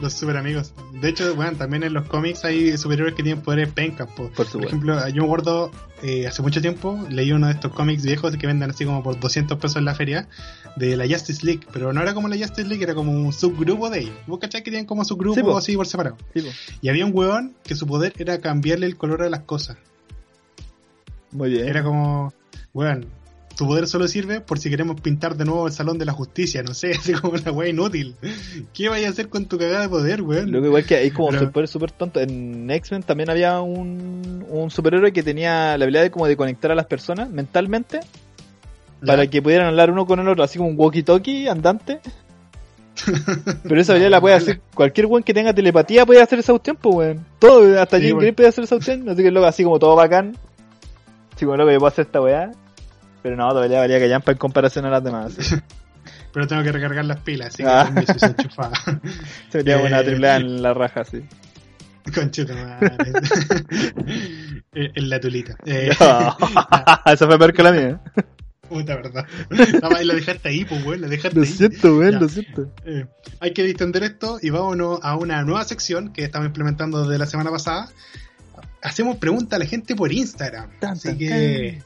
[0.00, 0.74] Los super amigos.
[1.00, 4.08] De hecho, bueno, también en los cómics hay superhéroes que tienen poderes pencas.
[4.08, 4.30] Po.
[4.30, 5.70] Por Por ejemplo, yo me acuerdo
[6.02, 9.18] eh, hace mucho tiempo leí uno de estos cómics viejos que venden así como por
[9.18, 10.28] 200 pesos en la feria
[10.76, 13.88] de la Justice League, pero no era como la Justice League, era como un subgrupo
[13.88, 14.14] de ellos.
[14.26, 15.56] ¿Vos cachai que tienen como subgrupos Sí, po.
[15.56, 16.18] así por separado?
[16.34, 16.46] Sí.
[16.82, 19.78] Y había un weón que su poder era cambiarle el color a las cosas.
[21.32, 21.66] Muy bien.
[21.68, 22.34] Era como,
[22.74, 23.06] weón,
[23.56, 26.62] tu poder solo sirve por si queremos pintar de nuevo el Salón de la Justicia,
[26.62, 28.14] no sé, así como una weá inútil.
[28.74, 30.50] ¿Qué vaya a hacer con tu cagada de poder, weón?
[30.50, 32.22] Luego igual que hay como Pero- superhéroes súper tontos.
[32.22, 36.70] En X-Men también había un, un superhéroe que tenía la habilidad de como de conectar
[36.70, 38.00] a las personas mentalmente
[39.00, 39.06] Ya.
[39.06, 42.00] para que pudieran hablar uno con el otro, así como un walkie-talkie andante.
[43.62, 46.76] Pero esa habilidad la puede hacer cualquier weón que tenga telepatía puede hacer esa cuestión,
[46.80, 47.26] pues weón.
[47.38, 48.18] Todo, hasta Sí, Jim.
[48.18, 50.36] Grey puede hacer esa cuestión, así que loco, así como todo bacán.
[51.36, 52.52] Sí, como loco, yo puedo hacer esta weá.
[53.22, 55.34] Pero no, todavía valía que en comparación a las demás.
[56.32, 57.90] Pero tengo que recargar las pilas, así que Ah.
[57.92, 58.70] permiso, se enchufa.
[59.50, 61.22] Se metía una Eh, triple A en la raja, sí.
[62.14, 62.52] Conchito.
[64.74, 65.56] Eh, en la tulita.
[65.64, 68.00] Eh, Esa fue peor que la mía.
[68.68, 69.24] puta verdad.
[69.50, 71.48] No, la dejaste ahí, pues, weón, la dejaste Lo ahí.
[71.48, 72.72] siento, weón, lo siento.
[72.84, 73.06] Eh,
[73.40, 77.26] hay que distender esto y vámonos a una nueva sección que estamos implementando desde la
[77.26, 77.88] semana pasada.
[78.82, 80.70] Hacemos preguntas a la gente por Instagram.
[80.80, 81.82] Tan, Así tan, que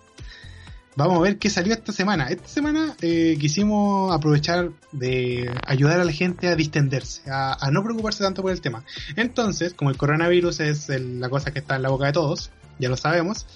[0.97, 2.29] vamos a ver qué salió esta semana.
[2.29, 7.83] Esta semana eh, quisimos aprovechar de ayudar a la gente a distenderse, a, a no
[7.83, 8.85] preocuparse tanto por el tema.
[9.17, 12.51] Entonces, como el coronavirus es el- la cosa que está en la boca de todos,
[12.79, 13.47] ya lo sabemos,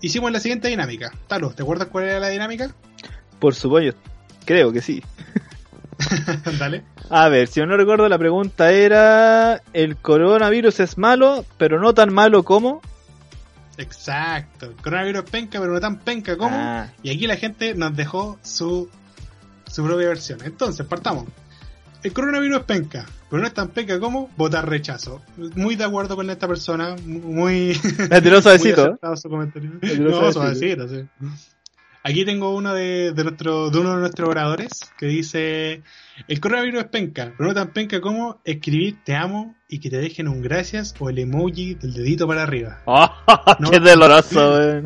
[0.00, 1.12] hicimos la siguiente dinámica.
[1.28, 2.74] Talo, ¿te acuerdas cuál era la dinámica?
[3.38, 4.00] Por supuesto,
[4.44, 5.02] creo que sí.
[6.58, 6.82] Dale.
[7.10, 12.12] A ver, si no recuerdo, la pregunta era: ¿el coronavirus es malo, pero no tan
[12.12, 12.80] malo como?
[13.82, 14.66] Exacto.
[14.66, 16.56] El coronavirus es penca, pero no tan penca como.
[16.56, 18.88] Ah, Y aquí la gente nos dejó su,
[19.66, 20.40] su propia versión.
[20.44, 21.26] Entonces, partamos.
[22.02, 25.22] El coronavirus es penca, pero no es tan penca como votar rechazo.
[25.54, 27.74] Muy de acuerdo con esta persona, muy...
[28.10, 28.82] la tiró muy suavecito.
[28.82, 29.70] acertado su comentario.
[29.98, 31.04] No, suavecito, sí.
[32.04, 35.82] Aquí tengo uno de, de, nuestro, de uno de nuestros oradores que dice:
[36.26, 39.96] El coronavirus es penca, pero no tan penca como escribir te amo y que te
[39.96, 42.80] dejen un gracias o el emoji del dedito para arriba.
[42.84, 43.10] Oh,
[43.58, 43.70] No.
[43.70, 44.84] ¡Qué doloroso, weón!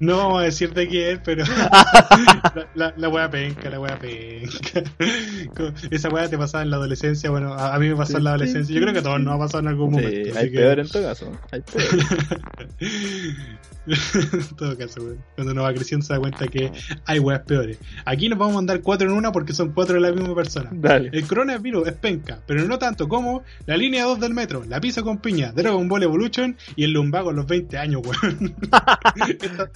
[0.00, 1.44] No vamos a decir de quién es, pero
[2.54, 4.82] la, la, la wea penca, la wea penca.
[5.90, 8.30] Esa wea te pasaba en la adolescencia, bueno, a, a mí me pasó en la
[8.30, 10.10] adolescencia, yo creo que a todos nos ha pasado en algún momento.
[10.24, 11.32] Sí, así hay que- peor en todo caso.
[11.52, 11.84] Hay peor.
[13.86, 15.18] en todo caso, weón.
[15.34, 16.70] Cuando uno va creciendo se da cuenta que
[17.06, 17.78] hay weas peores.
[18.04, 20.68] Aquí nos vamos a mandar cuatro en una porque son cuatro de la misma persona.
[20.72, 21.10] Dale.
[21.12, 25.02] El coronavirus es penca, pero no tanto como la línea 2 del metro, la pizza
[25.02, 28.56] con piña, Dragon Ball Evolution y el lumbago a los 20 años, weón.
[29.28, 29.70] esta,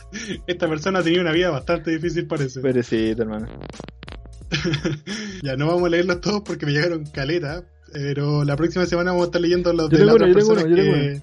[0.47, 2.61] esta persona ha tenido una vida bastante difícil, parece.
[2.61, 3.49] Pobrecito, hermano.
[5.43, 9.25] ya, no vamos a leerlos todos porque me llegaron caleta, pero la próxima semana vamos
[9.25, 11.21] a estar leyendo los Yo de las tengo personas que...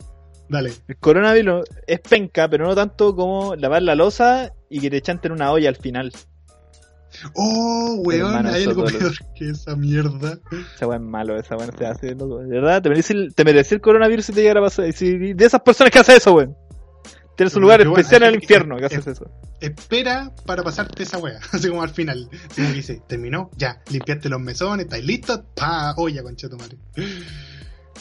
[0.50, 0.72] Dale.
[0.88, 5.32] El coronavirus es penca, pero no tanto como lavar la losa y que te chanten
[5.32, 6.12] una olla al final.
[7.34, 10.40] Oh, weón, Hermano, hay algo peor que esa mierda.
[10.76, 12.40] Esa weá es malo, esa weá no se hace, loco.
[12.40, 14.88] De verdad, te merece, el, te el coronavirus si te llegara a pasar.
[14.88, 16.56] Y si- de esas personas que hacen eso, weón.
[17.36, 19.32] Tienes un lugar bueno, especial en el gente que- infierno que haces eso.
[19.62, 22.30] Espera para pasarte esa wea, así como al final.
[22.56, 26.78] Como que dice, terminó, ya, limpiaste los mesones, estáis listos, pa, olla, concheto madre.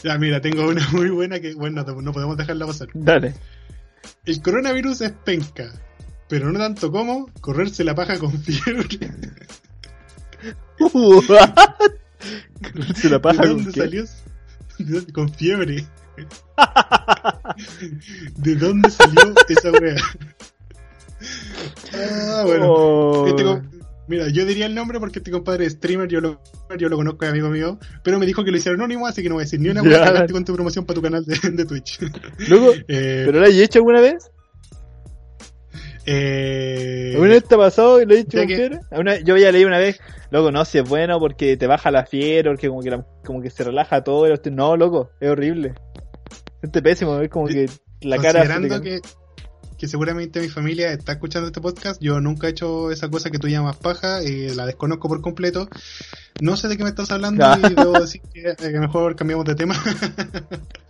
[0.05, 2.87] Ya, mira, tengo una muy buena que, bueno, no, no podemos dejarla pasar.
[2.95, 3.35] Dale.
[4.27, 5.73] El coronavirus es penca,
[6.29, 8.99] pero no tanto como correrse la paja con fiebre.
[12.97, 13.81] Se la paja ¿De con dónde qué?
[13.81, 14.05] salió?
[14.79, 15.87] ¿De dónde- Con fiebre.
[18.37, 19.97] ¿De dónde salió esa wea?
[21.95, 22.66] Ah, bueno.
[22.72, 23.26] Oh.
[23.29, 23.45] Este
[24.09, 26.41] Mira, yo diría el nombre porque este compadre es streamer, yo lo,
[26.79, 29.29] yo lo conozco, es amigo mío, pero me dijo que lo hicieron anónimo, así que
[29.29, 30.11] no voy a decir ni una Ya.
[30.12, 32.01] wea, con tu promoción para tu canal de, de Twitch.
[32.49, 34.31] Loco, Eh, ¿pero lo has hecho alguna vez?
[36.11, 37.55] Eh, ¿Alguna vez te
[38.01, 38.79] y lo he con que-?
[38.93, 40.01] Una- yo ya leí una vez,
[40.31, 43.43] loco, no, si es bueno porque te baja la fiebre, porque como que, la- como
[43.43, 44.27] que se relaja todo.
[44.29, 45.75] y hostia, No, loco, es horrible.
[46.61, 47.69] Siente pésimo, es como que
[48.01, 48.41] la cara...
[48.41, 49.01] considerando que,
[49.79, 53.39] que seguramente mi familia está escuchando este podcast, yo nunca he hecho esa cosa que
[53.39, 55.69] tú llamas paja, y la desconozco por completo.
[56.41, 57.59] No sé de qué me estás hablando Ah.
[57.63, 59.75] y debo decir que, que mejor cambiamos de tema.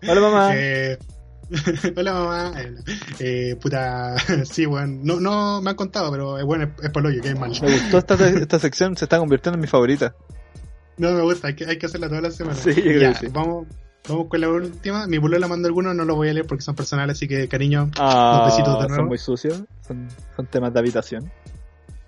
[0.09, 0.51] Hola mamá.
[0.57, 0.97] Eh,
[1.96, 2.53] hola mamá.
[2.61, 2.74] Eh,
[3.20, 7.03] eh, puta, sí, bueno, no, no me han contado, pero es bueno, es, es por
[7.03, 7.51] lo que es mal.
[7.62, 10.14] Me gustó esta, esta sección, se está convirtiendo en mi favorita.
[10.99, 12.59] No me gusta, hay que, hay que hacerla todas las semanas.
[12.61, 13.26] Sí, Ya, sí.
[13.30, 13.66] vamos,
[14.09, 15.07] vamos con la última.
[15.07, 17.90] Mi polola mandó algunos, no los voy a leer porque son personales, así que cariño.
[17.99, 18.96] Ah, Unos besitos de nuevo.
[19.03, 21.30] son muy sucios, son, son temas de habitación.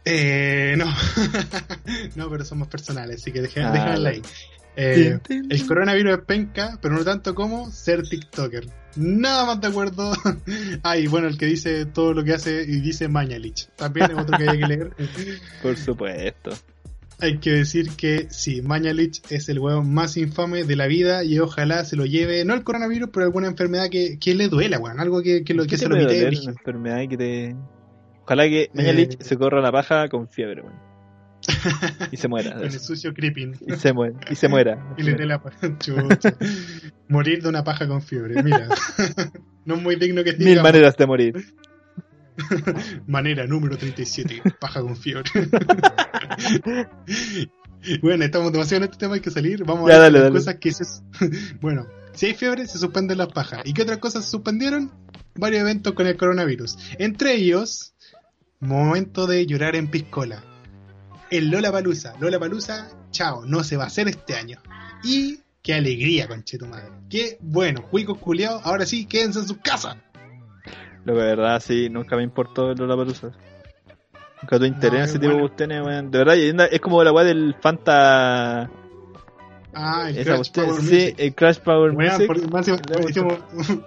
[0.05, 0.87] Eh, no.
[2.17, 4.09] no, pero son más personales, así que Ah, déjenla vale.
[4.09, 4.23] ahí.
[4.83, 8.67] Eh, el coronavirus es penca, pero no tanto como ser TikToker.
[8.97, 10.13] Nada más de acuerdo.
[10.83, 13.69] ah, y bueno, el que dice todo lo que hace y dice Mañalich.
[13.77, 14.91] También es otro que hay que leer.
[15.63, 16.53] Por supuesto.
[17.21, 21.39] Hay que decir que sí, Mañalich es el hueón más infame de la vida y
[21.39, 24.99] ojalá se lo lleve, no el coronavirus, pero alguna enfermedad que, que le duela, weón.
[24.99, 27.57] Algo que, que, lo, que se lo Una enfermedad que te.
[28.25, 29.19] Ojalá que Mañalich eh...
[29.21, 30.90] se corra la paja con fiebre, weón.
[32.11, 32.55] Y se muera.
[32.55, 33.57] Con el sucio creeping.
[33.67, 34.19] Y se, muera.
[34.31, 34.95] Y se muera.
[34.99, 35.43] y le dé la
[37.09, 38.43] Morir de una paja con fiebre.
[38.43, 38.69] Mira.
[39.65, 41.55] no es muy digno que Mil maneras de morir.
[43.07, 44.43] Manera número 37.
[44.59, 45.31] Paja con fiebre.
[48.03, 49.65] bueno, estamos demasiado en este tema, hay que salir.
[49.65, 50.85] Vamos ya, a ver las cosas que se.
[51.61, 53.61] bueno, si hay fiebre, se suspenden las pajas.
[53.65, 54.91] ¿Y qué otras cosas se suspendieron?
[55.35, 56.77] Varios eventos con el coronavirus.
[56.99, 57.95] Entre ellos,
[58.59, 60.45] momento de llorar en piscola
[61.31, 62.15] el Lola Palusa.
[62.21, 64.59] Lola Palusa, chao, no se va a hacer este año.
[65.05, 66.89] Y qué alegría, conchetumadre.
[67.09, 69.97] Qué bueno, cuicos culiados, ahora sí, quédense en sus casas.
[71.05, 73.31] Lo que de verdad sí, nunca me importó el Lola Palusa.
[74.43, 76.11] Nunca tuve interés en ese tipo de cuestiones, weón.
[76.11, 76.37] De verdad,
[76.71, 78.71] es como la weá del Fanta.
[79.73, 81.15] Ah, el Esa Crash usted, Power sí, Music.
[81.19, 82.27] el Crash Power Weón, Music.
[82.27, 83.35] por- más encima, hicimos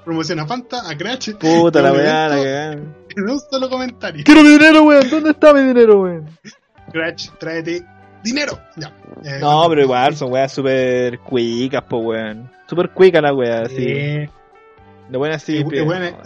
[0.05, 1.31] promoción a Fanta, a Crash.
[1.33, 2.73] Puta la weá, la cagada.
[3.15, 4.23] En un solo comentario.
[4.23, 5.07] Quiero mi dinero, weón.
[5.09, 6.29] ¿Dónde está mi dinero, weón?
[6.93, 7.85] Crash, tráete
[8.23, 8.57] dinero.
[8.77, 8.93] Ya.
[9.25, 12.49] Eh, No, pero igual son weas super cuicas, po, weón.
[12.67, 12.89] Super
[13.65, 13.85] así.
[13.85, 14.29] eh,
[15.09, 15.57] De buenas sí.
[15.57, 16.17] Eh, pero- bueno,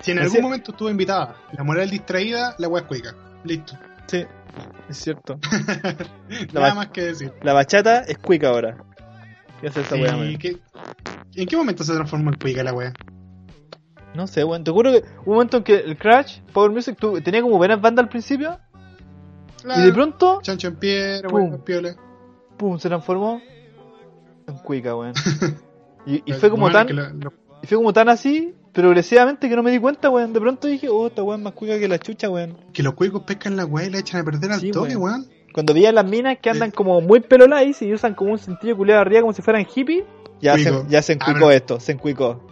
[0.00, 3.14] si en Así- algún momento estuvo invitada, la moral distraída, la wea es cuica.
[3.44, 3.74] Listo.
[4.06, 4.24] Sí,
[4.88, 5.38] es cierto.
[6.52, 7.32] Nada más que decir.
[7.42, 8.76] La bachata es cuica ahora.
[9.60, 10.12] ¿Qué hace esa wea,
[11.34, 12.92] ¿En qué momento se transformó en cuica la wea?
[14.14, 14.62] No sé, weón.
[14.64, 17.56] Te juro que hubo un momento en que el Crash Power Music tu- tenía como
[17.56, 18.58] buenas bandas al principio.
[19.64, 21.58] Y de pronto, Chancho en piedra, Pum.
[21.64, 21.96] piola.
[22.56, 23.40] pum, se transformó
[24.46, 25.14] en cuica, weón.
[26.06, 26.86] Y, y fue como tan,
[27.62, 30.34] y fue como tan así, progresivamente que no me di cuenta, weón.
[30.34, 32.58] De pronto dije, oh, esta weón es más cuica que la chucha, weón.
[32.74, 35.20] que los cuicos pescan la wea y la echan a perder al Sí, toque, weón.
[35.22, 35.26] weón.
[35.54, 39.00] Cuando veía las minas que andan como muy pelolais y usan como un cintillo culiado
[39.00, 40.04] arriba como si fueran hippies,
[40.42, 42.42] ya se, ya se Ah, encuicó esto, se encuicó.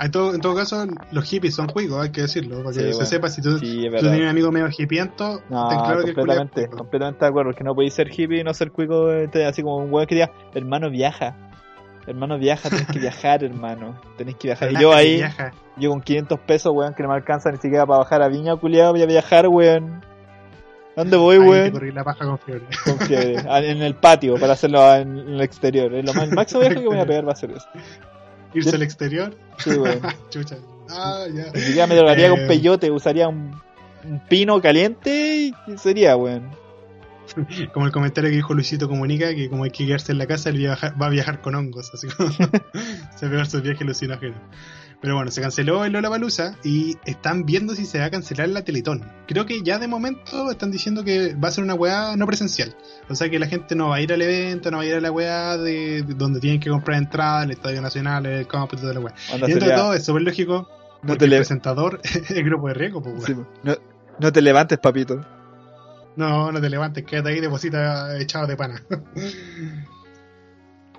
[0.00, 2.80] En todo, en todo caso, los hippies son cuicos, hay que decirlo, para que Sí,
[2.80, 3.06] se bueno.
[3.06, 6.44] sepa si tú, Sí, tienes un amigo medio hipiento, No, ten claro que el culiao
[6.44, 6.76] es completamente, cuico.
[6.76, 9.78] completamente de acuerdo, que no podéis ser hippie y no ser cuico, este, así como
[9.78, 11.34] un weón que diga, hermano viaja,
[12.06, 14.70] hermano viaja, tenés que viajar, hermano, tenés que viajar.
[14.72, 15.52] Y yo ahí, viaja.
[15.76, 18.54] yo con 500 pesos, weón, que no me alcanza ni siquiera para bajar a Viña,
[18.56, 20.00] culiado, voy a viajar, weón.
[20.96, 21.70] ¿Dónde voy, weón?
[21.70, 22.66] corrí la paja con fiebre.
[22.84, 23.36] Con fiebre.
[23.48, 25.92] Ah, En el patio, para hacerlo en el exterior.
[25.94, 27.66] Es lo más, el máximo viaje que voy a pegar va a ser eso.
[28.54, 29.70] Irse al exterior, Sí,
[30.30, 30.56] chucha.
[30.90, 31.52] Ah, ya.
[31.60, 32.30] Siquiera me drogaría Eh.
[32.30, 33.60] con peyote, usaría un,
[34.04, 36.50] un pino caliente y sería, weón.
[37.74, 40.48] Como el comentario que dijo Luisito Comunica, que como hay que quedarse en la casa,
[40.48, 42.30] él viaja- va a viajar con hongos, así como
[43.16, 44.38] se va a sus viajes alucinógenos.
[45.00, 48.64] Pero bueno, se canceló el Lollapalooza y están viendo si se va a cancelar la
[48.64, 49.04] Teletón.
[49.28, 52.74] Creo que ya de momento están diciendo que va a ser una weá no presencial.
[53.08, 54.94] O sea que la gente no va a ir al evento, no va a ir
[54.94, 58.74] a la weá de, de donde tienen que comprar entrada, el Estadio Nacional, el campo
[58.74, 59.14] y toda la weá.
[59.36, 60.68] Y dentro de todo es súper lógico,
[61.02, 63.22] No te el presentador es el grupo de riesgo, pues.
[63.22, 63.76] Sí, no,
[64.18, 65.24] no te levantes, papito.
[66.16, 68.82] No, no te levantes, quédate ahí, deposita echado de pana.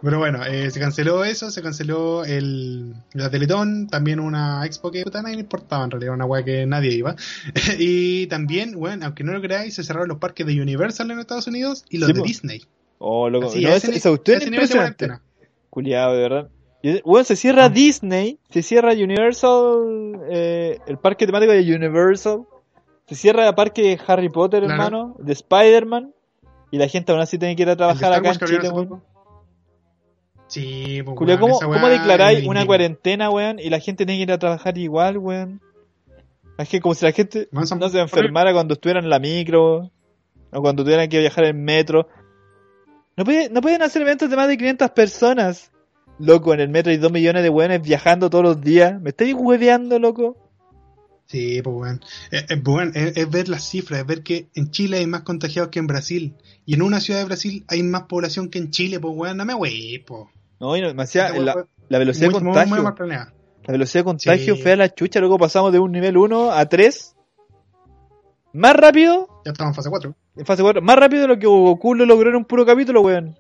[0.02, 5.04] Pero bueno, eh, se canceló eso, se canceló el, la Teletón, también una expo que
[5.04, 7.16] puta, nadie le importaba en realidad, una weá que nadie iba.
[7.80, 11.47] y también, bueno, aunque no lo creáis, se cerraron los parques de Universal en Estados
[11.47, 12.26] Unidos y los Sí, de po.
[12.26, 12.62] Disney.
[13.00, 13.47] Oh, loco.
[13.47, 15.10] Así, no, es ese nivel de impresionante.
[15.70, 16.50] Culiado, de verdad.
[17.04, 17.70] Bueno, se cierra Ah.
[17.70, 22.43] Disney, se cierra Universal, eh, el parque temático de Universal,
[23.06, 24.74] se cierra el parque de Harry Potter, Claro.
[24.84, 26.14] hermano, de Spider-Man,
[26.72, 28.70] y la gente aún así tiene que ir a trabajar acá en Chile.
[30.50, 34.32] Sí, pues, Julio, ¿cómo, ¿cómo declaráis una cuarentena, weón, y la gente tiene que ir
[34.32, 35.62] a trabajar igual, weón?
[36.58, 37.47] Es que como si la gente
[37.80, 39.91] no se enfermara cuando estuviera en la micro,
[40.52, 42.08] o cuando tuvieran que viajar en metro.
[43.16, 45.72] No, puede- no pueden hacer eventos de más de 500 personas.
[46.18, 49.00] Loco, en el metro hay 2 millones de weones viajando todos los días.
[49.00, 50.36] ¿Me estáis hueveando, loco?
[51.28, 52.00] Sí, pues bueno.
[52.32, 55.22] Es, es, bueno, es- es ver las cifras, es ver que en Chile hay más
[55.22, 56.36] contagiados que en Brasil.
[56.66, 59.45] Y en una ciudad de Brasil hay más población que en Chile, pues weón, no
[59.45, 60.30] me wey, po.
[60.60, 62.76] No, y no, demasiado- la, fue la velocidad de muy- muy- contagio.
[62.76, 63.34] muy mal planeada.
[63.66, 64.62] La velocidad de contagio Sí.
[64.62, 67.16] fue a la chucha, luego pasamos de un nivel 1 a 3.
[68.53, 70.16] Más rápido, Ya estamos en fase 4.
[70.38, 73.01] en fase 4, más rápido de lo que Goku lo logró en un puro capítulo,
[73.01, 73.38] weón.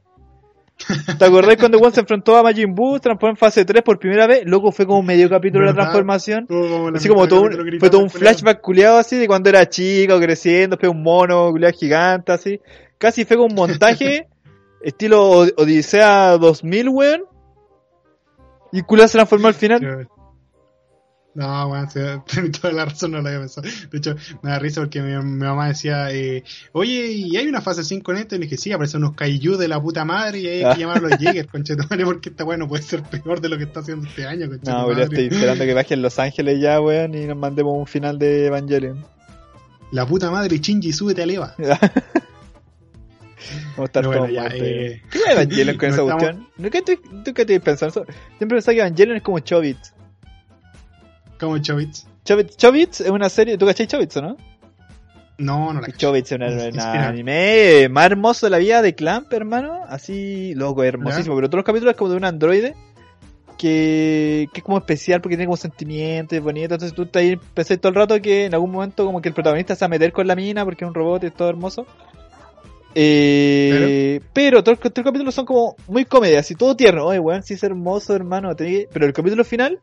[1.17, 4.27] ¿Te acordás cuando Goku se enfrentó a Majin Buu, transformó en fase 3 por primera
[4.27, 4.43] vez?
[4.45, 6.45] Luego fue como medio capítulo de la transformación.
[6.47, 9.67] Como la Así como todo un, fue todo un flashback culiado así de cuando era
[9.67, 12.61] chico, creciendo, después un mono culiado gigante así.
[12.97, 14.27] Casi fue como un montaje
[14.81, 17.23] Estilo Odisea 2000, weón.
[18.71, 20.07] Y culo se transformó al final.
[21.35, 21.99] No, weón, sí,
[22.33, 23.67] tenés toda la razón, no lo había pensado.
[23.91, 27.61] De hecho, me da risa porque mi, mi mamá decía, eh, oye, ¿y hay una
[27.61, 28.35] fase 5 en esto?
[28.35, 31.17] Y le dije, sí, aparecen unos kaiju de la puta madre y hay que llamarlos
[31.17, 34.25] Jäger, conchetumare, porque esta weón no puede ser peor de lo que está haciendo este
[34.25, 37.77] año, No, weón, estoy esperando que baje en Los Ángeles ya, weón, y nos mandemos
[37.77, 39.05] un final de Evangelion.
[39.91, 41.55] La puta madre, Shinji, súbete al Eva.
[43.71, 46.47] Vamos a estar bueno, todos ya, eh, ¿Qué es Evangelion con no esa estamos- cuestión?
[46.57, 46.79] ¿Nunca
[47.23, 48.05] ¿Tú qué estoy pensando?
[48.37, 49.93] Siempre pensaba que Evangelion es como Chobits.
[51.39, 52.05] como Chobits.
[52.25, 54.37] Chobits, Chobits es una serie, ¿tú cachai Chobits o no?
[55.37, 55.87] No, no la.
[55.87, 57.07] Chobits es un Inspira.
[57.07, 59.81] anime más hermoso de la vida de Clamp, hermano.
[59.87, 61.35] Así, loco, hermosísimo.
[61.35, 62.75] Pero todos los capítulos es como de un androide
[63.57, 66.73] que, que es como especial porque tiene como sentimientos, es bonito.
[66.75, 69.33] Entonces tú estás ahí, pensé todo el rato que en algún momento como que el
[69.33, 71.49] protagonista se va a meter con la mina porque es un robot y es todo
[71.49, 71.85] hermoso.
[73.01, 77.05] Eh, pero, todos, los- todos los capítulos son como muy comedia, así todo tierno.
[77.05, 78.53] Oye, weón, sí es hermoso, hermano.
[78.55, 79.79] Pero el capítulo final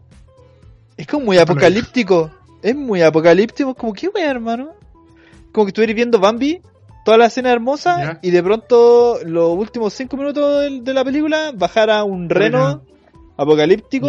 [0.96, 2.30] es como muy apocalíptico.
[2.62, 3.74] Es muy apocalíptico.
[3.74, 4.68] Como, ¿qué weón, hermano?
[5.52, 6.60] Como que estuvieras viendo Bambi,
[7.04, 11.52] toda la escena hermosa, y de pronto, los últimos cinco minutos del- de, la película,
[11.54, 12.82] bajara un reno
[13.38, 14.06] apocalíptico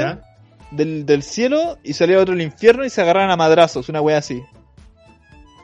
[0.71, 4.17] del, del cielo y salía otro del infierno y se agarraran a madrazos, una wea
[4.17, 4.41] así.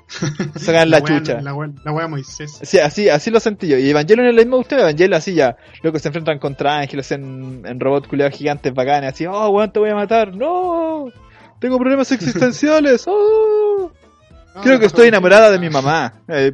[0.56, 1.42] Sacan la, wea- chucha.
[1.42, 2.60] La wea, la wea Moisés.
[2.62, 3.78] Sí, así, así lo sentí yo.
[3.78, 5.58] Y Evangelion es lo mismo que usted, Evangelion así ya.
[5.82, 9.80] Luego se enfrentan contra ángeles en, en robots culiados gigantes bacanes, así, oh weón, te
[9.80, 11.06] voy a matar, no,
[11.60, 13.92] tengo problemas existenciales, oh,
[14.62, 16.22] creo que estoy enamorada de mi mamá.
[16.28, 16.52] Eh,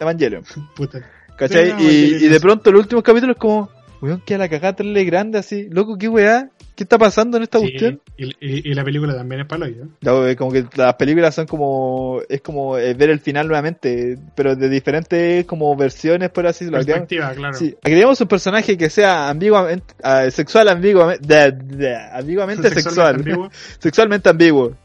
[0.00, 0.44] Evangelion,
[0.76, 1.00] Puta.
[1.36, 1.70] ¿cachai?
[1.70, 3.70] Sí, no, y, de pronto los últimos capítulos es como,
[4.00, 7.42] weón, que a la cagada terrible grande así, loco, qué weá, ¿qué está pasando en
[7.42, 8.00] esta Sí, cuestión?
[8.16, 9.86] y, y- y la película también es para hoyo.
[10.00, 14.16] Ya, eh, como que las películas son como, es como eh, ver el final nuevamente,
[14.36, 16.84] pero de diferentes como versiones, por así decirlo.
[16.86, 17.54] Perspectiva, claro.
[17.58, 23.50] Sí, agregamos un personaje que sea ambiguamente, ah, sexual ambiguamente, de- de- ambiguamente sexual, ambiguo.
[23.80, 24.76] sexualmente ambiguo.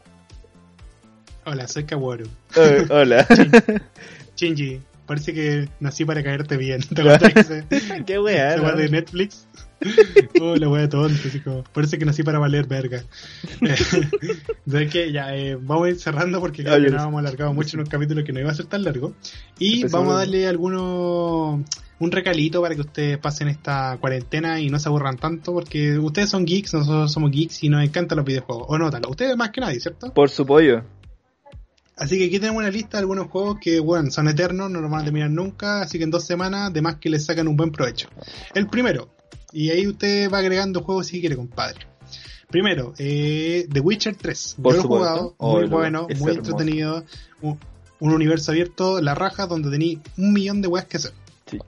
[1.46, 2.26] Hola, soy Kaworu.
[2.56, 3.24] Eh, hola.
[4.36, 6.80] Shinji, parece que nací para caerte bien.
[6.80, 8.76] ¿Te que Qué wea, esa ¿no?
[8.76, 9.46] de Netflix?
[10.40, 13.04] Oh, la wea tonta, así como, parece que nací para valer verga.
[14.68, 15.12] ¿Sabes qué?
[15.12, 17.76] Ya, eh, vamos a ir cerrando porque creo Ah, que ya nos hemos alargado mucho
[17.76, 19.14] en un capítulo que no iba a ser tan largo.
[19.58, 21.60] Y vamos a darle algunos
[22.00, 26.28] un recalito para que ustedes pasen esta cuarentena y no se aburran tanto porque ustedes
[26.30, 28.66] son geeks, nosotros somos geeks y nos encantan los videojuegos.
[28.68, 30.12] O nótalo, ustedes más que nadie, ¿cierto?
[30.12, 30.82] Por su pollo.
[31.96, 34.90] Así que aquí tenemos una lista de algunos juegos que, bueno, son eternos, no los
[34.90, 37.56] van a terminar nunca, así que en dos semanas, de más que les sacan un
[37.56, 38.08] buen provecho.
[38.52, 39.10] El primero,
[39.54, 41.86] y ahí usted va agregando juegos si quiere, compadre.
[42.50, 44.56] Primero, eh, The Witcher 3.
[44.62, 46.32] Por Yo lo he jugado, Oh, muy lo- bueno, muy hermoso.
[46.32, 47.04] entretenido.
[47.40, 47.58] Un,
[48.00, 51.12] un universo abierto, la raja, donde tení un millón de weas que hacer.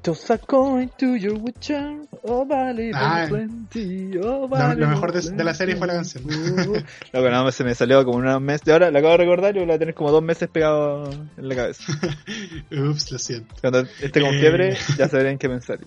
[0.02, 5.12] Toss a coin to your witcher, oh vale, Ah, plenty, oh lo- vale, lo mejor
[5.12, 6.24] de- de la serie fue la canción.
[7.12, 9.60] Loco, no, se me salió como unos meses de ahora, lo acabo de recordar y
[9.60, 11.84] lo voy a tener como dos meses pegado en la cabeza.
[12.72, 13.54] Ups, lo siento.
[13.60, 14.40] Cuando esté con Eh.
[14.40, 15.78] fiebre, ya sabré en qué pensar.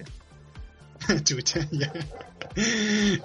[1.23, 1.91] Chucha, ya.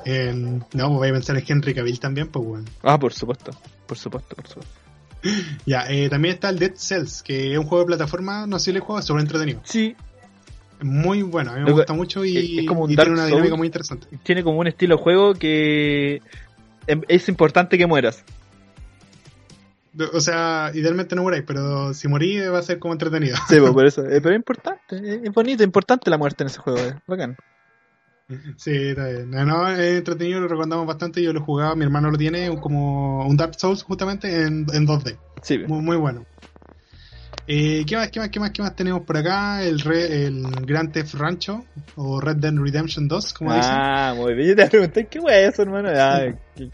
[0.04, 2.64] Eh, no, pues voy a pensar en Henry Cavill también, pues bueno.
[2.82, 3.50] Ah, por supuesto,
[3.86, 4.72] por supuesto, por supuesto.
[5.64, 8.66] Ya, eh, también está el Dead Cells, que es un juego de plataforma, no sé
[8.66, 9.60] si le juego, súper entretenido.
[9.64, 9.96] Sí,
[10.82, 13.20] Muy bueno, a mí me gusta mucho y, es- es como un y Dark tiene
[13.20, 14.06] una dinámica muy interesante.
[14.22, 16.20] tiene como un estilo de juego que
[16.86, 18.22] em- es importante que mueras.
[20.12, 23.36] O sea, idealmente no muráis, pero si morís va a ser como entretenido.
[23.48, 24.02] Sí, pues, por eso.
[24.04, 26.94] Eh, pero es importante, es es bonito, es importante la muerte en ese juego, es
[27.06, 27.36] bacán.
[28.56, 29.30] Sí, está bien.
[29.30, 31.22] No, no, es entretenido, lo recomendamos bastante.
[31.22, 34.86] Yo lo he jugado, mi hermano lo tiene, como un Dark Souls justamente en, en
[34.86, 35.18] 2D.
[35.42, 36.24] Sí, Muy, muy bueno.
[37.46, 39.62] Eh, ¿Qué más, qué más, qué más, qué más tenemos por acá?
[39.62, 41.66] El, re- el Grand Theft Rancho
[41.96, 43.70] o Red Dead Redemption 2, como dicen.
[43.74, 44.48] Ah, muy bien.
[44.48, 45.90] Yo te pregunté, ¿qué wea es eso, hermano?
[45.94, 46.22] Ah,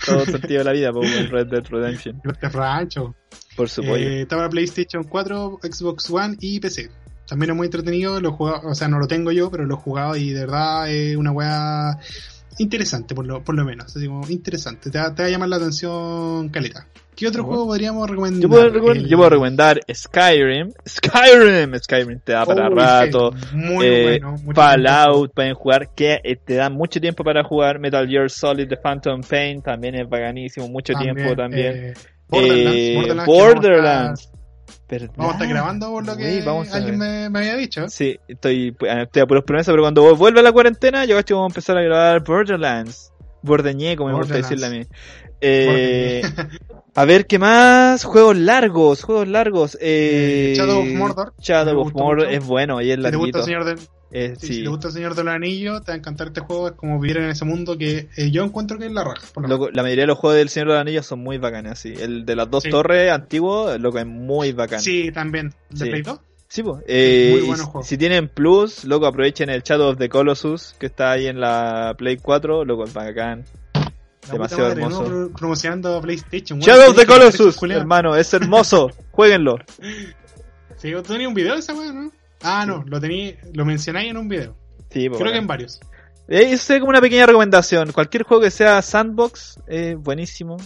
[0.06, 2.20] todo sentido de la vida, pues, el Red Dead Redemption.
[2.22, 3.16] Grand Theft Rancho.
[3.56, 3.98] Por supuesto.
[3.98, 6.88] Eh, está para PlayStation 4, Xbox One y PC.
[7.30, 9.76] También es muy entretenido, lo he jugado, o sea, no lo tengo yo, pero lo
[9.76, 11.96] he jugado y de verdad es una weá
[12.58, 13.96] interesante, por lo, por lo menos.
[13.96, 16.86] Así como interesante, te va, te va a llamar la atención caleta.
[17.16, 17.54] ¿Qué otro Bueno.
[17.56, 18.42] juego podríamos recomendar?
[18.42, 20.72] yo, puedo recomendar, El- yo puedo recomendar Skyrim.
[20.88, 23.30] Skyrim, Skyrim te da para rato.
[23.52, 24.36] Muy Eh, bueno.
[24.54, 27.78] Fallout pueden jugar, que eh, te da mucho tiempo para jugar.
[27.78, 31.74] Metal Gear Solid The Phantom Pain también es bacanísimo, mucho tiempo también.
[31.76, 31.94] eh,
[32.28, 34.30] Borderlands, Eh, Borderlands.
[34.70, 37.38] Vamos a, estar, vamos a estar grabando por lo que vamos a alguien me, me
[37.40, 37.88] había dicho.
[37.88, 41.50] Sí, estoy, estoy a puros promesas, pero cuando vuelva la cuarentena, yo cacho que vamos
[41.50, 43.12] a empezar a grabar Borderlands.
[43.42, 44.86] Bordeñé, como me gusta decirle a mí.
[45.40, 46.22] Eh,
[46.94, 48.04] a ver, ¿qué más?
[48.04, 49.76] Juegos largos, juegos largos.
[49.80, 51.32] Eh, Eh, Shadow of Mordor.
[51.38, 52.30] Shadow of Mordor mucho.
[52.38, 53.42] es bueno y es Si te gusta larguito.
[53.44, 53.78] Señor del,
[54.12, 54.54] Eh, Sí, sí.
[54.54, 56.68] Si te gusta el Señor de los Anillos, te va a encantar este juego.
[56.68, 59.22] Es como vivir en ese mundo que eh, yo encuentro que es la raja.
[59.32, 61.38] por lo Loco, la mayoría de los juegos del Señor de los Anillos son muy
[61.38, 61.94] bacanes, sí.
[61.98, 64.80] El de las dos torres antiguo, loco, es muy bacán.
[64.80, 65.54] Sí, también.
[65.70, 65.90] ¿De Sí.
[65.90, 66.20] Play 2?
[66.48, 66.80] Sí, po.
[66.88, 67.86] Eh, Muy buenos juegos.
[67.86, 71.94] si tienen Plus, loco, aprovechen el Shadow of the Colossus, que está ahí en la
[71.96, 73.44] Play 4, loco, es bacán.
[74.26, 75.02] La Demasiado madre, hermoso.
[75.02, 75.08] ¿no?
[75.08, 76.58] Pro- Promocionando PlayStation.
[76.58, 78.90] Shadow of the Colossus, hermano, es hermoso.
[79.12, 79.56] Jueguenlo.
[80.76, 82.10] Sí, ¿tú tenías un video de esa weá, no?
[82.42, 84.56] Ah, no, lo tení, lo mencionáis en un video.
[84.90, 85.78] Sí, po, Creo que en varios.
[86.28, 87.92] Eh, Eso es como una pequeña recomendación.
[87.92, 90.56] Cualquier juego que sea sandbox, es buenísimo.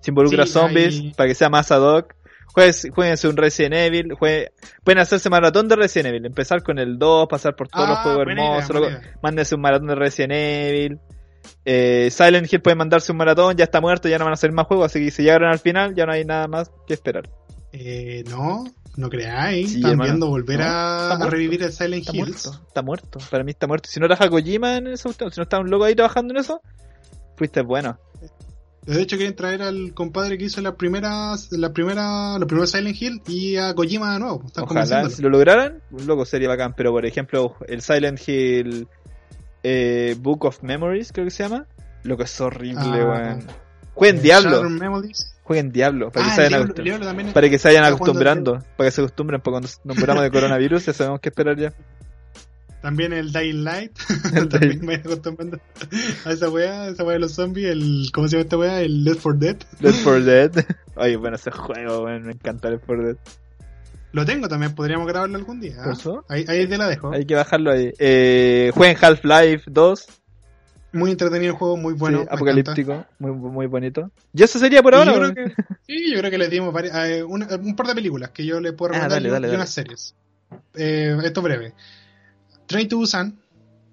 [0.00, 2.14] Se involucra Sí, zombies, hay- para que sea más ad hoc.
[2.54, 4.12] Juegues- Jueguense un Resident Evil.
[4.18, 4.50] juegue-
[4.82, 6.26] Pueden hacerse maratón de Resident Evil.
[6.26, 8.76] Empezar con el 2, pasar por todos los Ah, juegos idea, hermosos.
[8.88, 9.18] idea.
[9.22, 10.98] Mándense un maratón de Resident Evil.
[11.64, 14.52] Eh, Silent Hill pueden mandarse un maratón, ya está muerto, ya no van a hacer
[14.52, 17.28] más juegos, así que si llegaron al final, ya no hay nada más que esperar.
[17.72, 18.64] Eh, no,
[18.98, 19.70] no creáis.
[19.70, 20.10] Sí, Están hermano.
[20.10, 22.46] viendo volver No, a, revivir el Silent Está Hills.
[22.46, 23.18] muerto, está muerto.
[23.30, 23.88] Para mí está muerto.
[23.90, 26.40] Si no trabaja Kojima en esa cuestión, si no está un loco ahí trabajando en
[26.40, 26.60] eso,
[27.36, 27.98] fuiste bueno.
[28.86, 33.00] De hecho, quieren traer al compadre que hizo las primeras, la primera, los primeros Silent
[33.00, 34.42] Hill y a Kojima de nuevo.
[34.46, 36.72] Están Ojalá, si lo lograran, un loco sería bacán.
[36.74, 38.88] Pero por ejemplo, el Silent Hill
[39.62, 41.66] eh, Book of Memories, creo que se llama.
[42.04, 43.04] Lo que es horrible, Ah.
[43.06, 43.46] weón.
[43.94, 45.34] Jueguen Eh, Diablo, Memories.
[45.48, 47.32] Jueguen Diablo, para que Ah, se Diablo, Diablo también.
[47.32, 50.86] para que se vayan acostumbrando, para que se acostumbren, porque cuando nos muramos de coronavirus
[50.86, 51.72] ya sabemos qué esperar ya.
[52.82, 53.90] También el Dying Light.
[54.36, 55.58] El también me acostumbrando
[56.24, 57.70] a esa wea, esa wea de los zombies.
[57.72, 58.80] El, ¿Cómo se llama esta wea?
[58.82, 59.56] El Left 4 Dead.
[59.80, 60.52] Left 4 Dead.
[60.94, 63.16] Oye, bueno, ese juego, me encanta Left 4 Dead.
[64.12, 65.74] Lo tengo también, podríamos grabarlo algún día.
[65.80, 65.84] ¿ah?
[65.84, 66.24] ¿Por eso?
[66.28, 67.12] Ahí, ahí te la dejo.
[67.12, 67.92] Hay que bajarlo ahí.
[67.98, 70.06] Eh, jueguen Half-Life 2.
[70.92, 72.22] Muy entretenido el juego, muy bueno.
[72.22, 74.10] sí, apocalíptico, muy, muy bonito.
[74.32, 75.10] Y eso sería por ahora.
[75.12, 75.54] Y yo creo que,
[75.86, 78.72] sí, yo creo que les dimos varias- eh, un par de películas que yo les
[78.72, 79.56] puedo Ah, recomendar dale, y, dale, y dale.
[79.58, 80.14] unas series.
[80.74, 81.74] Eh, esto breve.
[82.66, 83.38] Train to Busan,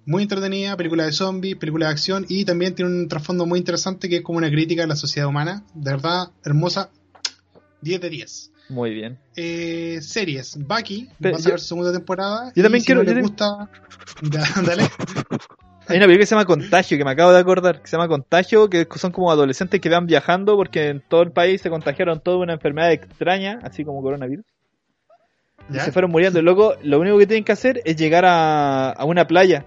[0.06, 4.08] muy entretenida, película de zombies, película de acción y también tiene un trasfondo muy interesante
[4.08, 5.64] que es como una crítica a la sociedad humana.
[5.74, 6.88] De verdad, hermosa.
[7.82, 8.52] 10 de 10.
[8.70, 9.18] Muy bien.
[9.36, 10.56] Eh, series.
[10.56, 12.46] Bucky, Pero va a ser su segunda temporada.
[12.54, 13.70] yo y también si quiero- no yo también- gusta.
[14.66, 14.90] Dale.
[15.88, 18.08] Hay una película que se llama Contagio, que me acabo de acordar, que se llama
[18.08, 22.20] Contagio, que son como adolescentes que van viajando porque en todo el país se contagiaron
[22.20, 24.44] toda una enfermedad extraña, así como coronavirus.
[25.72, 26.40] Y se fueron muriendo.
[26.42, 29.64] Luego, lo único que tienen que hacer es llegar a, a una playa.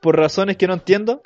[0.00, 1.20] Por razones que no entiendo.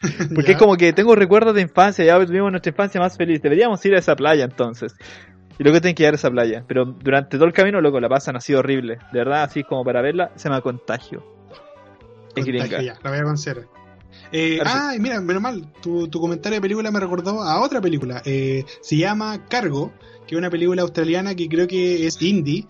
[0.34, 0.52] Porque Ya.
[0.52, 3.40] es como que tengo recuerdos de infancia, ya tuvimos nuestra infancia más feliz.
[3.42, 4.94] Deberíamos ir a esa playa entonces.
[5.58, 6.64] Y luego tienen que llegar a esa playa.
[6.66, 8.98] Pero durante todo el camino, loco, la pasan así horrible.
[9.12, 11.35] De verdad, así como para verla, se llama Contagio.
[12.36, 12.82] Es gringa.
[12.82, 13.66] ya, la voy a considerar.
[14.32, 18.22] Eh, ah, mira, menos mal, tu, tu comentario de película me recordó a otra película.
[18.24, 19.92] Eh, se llama Cargo,
[20.26, 22.66] que es una película australiana que creo que es indie.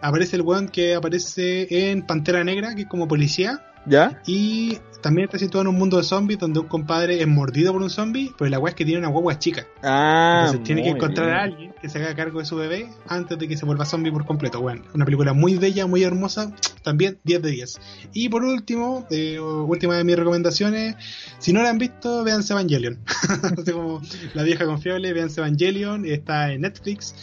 [0.00, 3.71] Aparece el weón que aparece en Pantera Negra, que es como policía.
[3.86, 4.22] ¿Ya?
[4.26, 7.82] Y también está situado en un mundo de zombies donde un compadre es mordido por
[7.82, 9.66] un zombie, pero la weá es que tiene una guagua chica.
[9.82, 11.36] Ah, Entonces tiene que encontrar bien.
[11.36, 14.12] a alguien que se haga cargo de su bebé antes de que se vuelva zombie
[14.12, 14.60] por completo.
[14.60, 16.52] Bueno, una película muy bella, muy hermosa,
[16.84, 17.80] también 10 de 10.
[18.12, 20.94] Y por último, eh, última de mis recomendaciones,
[21.38, 23.00] si no la han visto, véanse Evangelion.
[23.58, 24.00] Así como
[24.34, 27.14] la vieja confiable, véanse Evangelion, está en Netflix.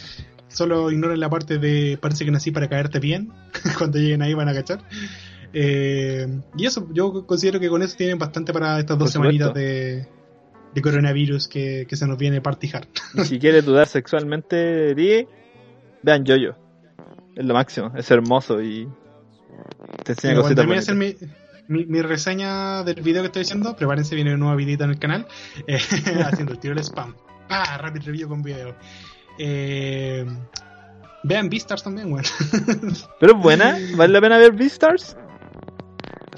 [0.49, 3.31] Solo ignoren la parte de parece que nací para caerte bien.
[3.77, 4.79] Cuando lleguen ahí van a cachar.
[5.53, 6.27] Eh,
[6.57, 10.07] y eso, yo considero que con eso tienen bastante para estas dos semanitas de,
[10.73, 12.87] de coronavirus que, que se nos viene party hard.
[13.15, 15.27] Y si quieres dudar sexualmente, di,
[16.03, 16.57] vean Jojo.
[17.35, 18.87] Es lo máximo, es hermoso y
[20.03, 21.15] te enseña cositas hacer mi,
[21.67, 24.99] mi, mi reseña del video que estoy haciendo, prepárense, viene un nuevo videito en el
[24.99, 25.27] canal,
[25.67, 25.79] eh,
[26.25, 27.15] haciendo el tiro del spam.
[27.49, 28.75] Ah, rapid review con video.
[29.37, 30.25] Eh,
[31.23, 32.27] vean Beastars también, bueno.
[33.19, 35.15] Pero es buena, ¿vale la pena ver Beastars?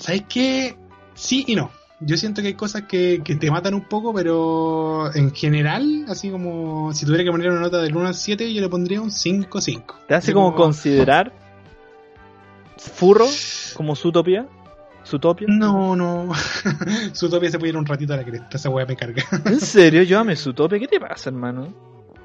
[0.01, 0.75] ¿Sabes qué?
[1.13, 1.71] Sí y no.
[1.99, 6.31] Yo siento que hay cosas que, que te matan un poco, pero en general, así
[6.31, 9.11] como si tuviera que poner una nota del 1 al 7, yo le pondría un
[9.11, 9.83] 5-5.
[10.07, 11.31] ¿Te hace como considerar
[12.77, 13.27] Furro
[13.75, 14.47] como Zootopia?
[15.05, 15.47] ¿Zootopia?
[15.49, 16.31] No, no.
[17.13, 19.23] Su topia se puede ir un ratito a la cresta, esa weá me carga.
[19.45, 20.01] ¿En serio?
[20.03, 20.79] Yo amé Zootopia.
[20.79, 21.67] ¿Qué te pasa, hermano?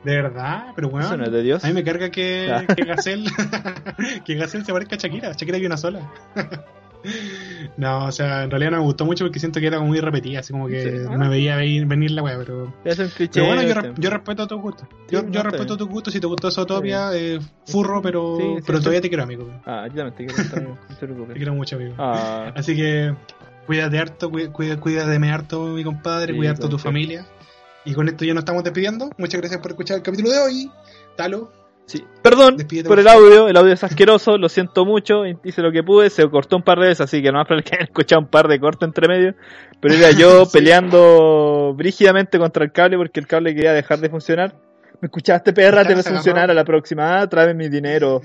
[0.04, 1.06] De verdad, pero bueno.
[1.06, 1.64] Eso no es de Dios.
[1.64, 2.64] A mí me carga que, Ah.
[2.66, 3.26] que Gacel
[4.24, 5.32] que Gacel se parezca a Shakira.
[5.32, 6.00] Shakira hay una sola.
[7.76, 10.00] no, o sea, en realidad no me gustó mucho porque siento que era como muy
[10.00, 11.08] repetida, así como que Sí.
[11.10, 12.74] no me veía venir, venir la wea, pero...
[12.84, 13.40] Es un cliché.
[13.40, 13.80] Pero bueno, yo, este.
[13.82, 14.88] re- yo respeto tus gustos.
[14.90, 16.12] Sí, Yo, no, yo está respeto tus gustos.
[16.12, 18.84] Si te gustó Zootopia, eh, furro, pero, Sí, sí, pero sí.
[18.84, 19.50] todavía te quiero, amigo.
[19.64, 20.76] Ah, yo también te quiero
[21.16, 21.94] no te quiero mucho, amigo.
[21.98, 23.14] Ah, Así que
[23.66, 27.26] cuídate harto, cuí- cuida, cuídate harto, mi compadre, Sí, cuida harto a tu familia.
[27.84, 29.10] Y con esto ya nos estamos despidiendo.
[29.16, 30.70] Muchas gracias por escuchar el capítulo de hoy.
[31.16, 31.52] Talo,
[31.86, 32.04] Sí.
[32.20, 35.84] Perdón Despídete, por el audio, el audio es asqueroso, lo siento mucho, hice lo que
[35.84, 38.20] pude, se cortó un par de veces, así que no más probable que hayan escuchado
[38.22, 39.34] un par de cortes entre medio.
[39.80, 40.58] Pero era yo Sí.
[40.58, 44.56] peleando brígidamente contra el cable porque el cable quería dejar de funcionar.
[45.00, 45.84] ¿Me escuchaste, perra?
[45.84, 46.16] Te va a agarró.
[46.16, 47.20] funcionar a la próxima.
[47.20, 48.20] Ah, tráeme mi dinero.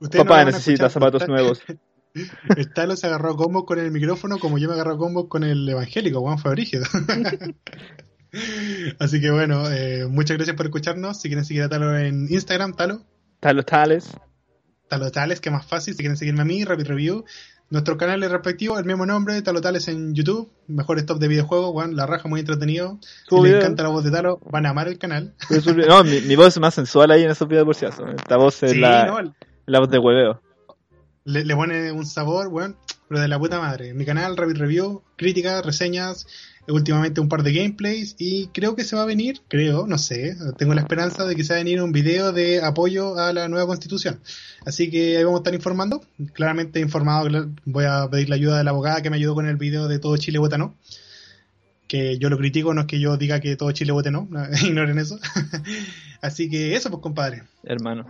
[0.00, 1.62] No Papá a necesita zapatos nuevos.
[2.56, 5.44] El Talo se agarró combos con el micrófono como yo me agarro a combos con
[5.44, 6.84] el evangélico, Juan fue brígido.
[8.98, 11.20] Así que bueno, eh, muchas gracias por escucharnos.
[11.20, 13.02] Si quieren seguir a Talo en Instagram, Talo,
[13.40, 14.10] Talos tales.
[14.88, 15.94] Talo Tales, que más fácil.
[15.94, 17.24] Si quieren seguirme a mí, Rapid Review.
[17.70, 20.50] Nuestro canal es respectivo, el mismo nombre, Talo Tales en YouTube.
[20.66, 22.98] Mejor stop de videojuegos, Juan, la raja muy entretenido.
[23.28, 25.34] Si les encanta la voz de Talo, van a amar el canal.
[25.88, 28.08] No, mi, mi voz es más sensual ahí en esos videos por si acaso.
[28.08, 29.34] Esta voz es Sí, la, no,
[29.66, 30.42] la voz de hueveo.
[31.24, 32.76] le, le pone un sabor, weón,
[33.08, 33.94] pero de la puta madre.
[33.94, 36.26] Mi canal, Rapid Review, críticas, reseñas,
[36.68, 40.36] últimamente un par de gameplays y creo que se va a venir, creo, no sé,
[40.58, 43.48] tengo la esperanza de que se va a venir un video de apoyo a la
[43.48, 44.20] nueva constitución.
[44.64, 46.02] Así que ahí vamos a estar informando.
[46.32, 49.56] Claramente informado, voy a pedir la ayuda de la abogada que me ayudó con el
[49.56, 50.74] video de Todo Chile Vota No.
[51.88, 54.28] Que yo lo critico, no es que yo diga que todo Chile vote no,
[54.64, 55.18] ignoren eso.
[56.22, 57.42] Así que eso, pues compadre.
[57.64, 58.06] Hermano.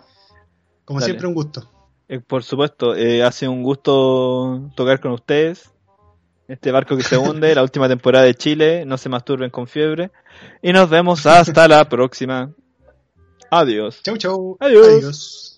[0.84, 1.12] Como Dale.
[1.12, 1.70] siempre, un gusto.
[2.09, 5.70] Eh, por supuesto, eh, ha sido un gusto tocar con ustedes.
[6.51, 8.84] Este barco que se hunde, la última temporada de Chile.
[8.84, 10.11] No se masturben con fiebre.
[10.61, 12.51] Y nos vemos hasta la próxima.
[13.53, 14.03] Adiós.
[14.03, 14.57] Chau, chau.
[14.59, 14.86] Adiós.
[14.88, 15.49] Adiós.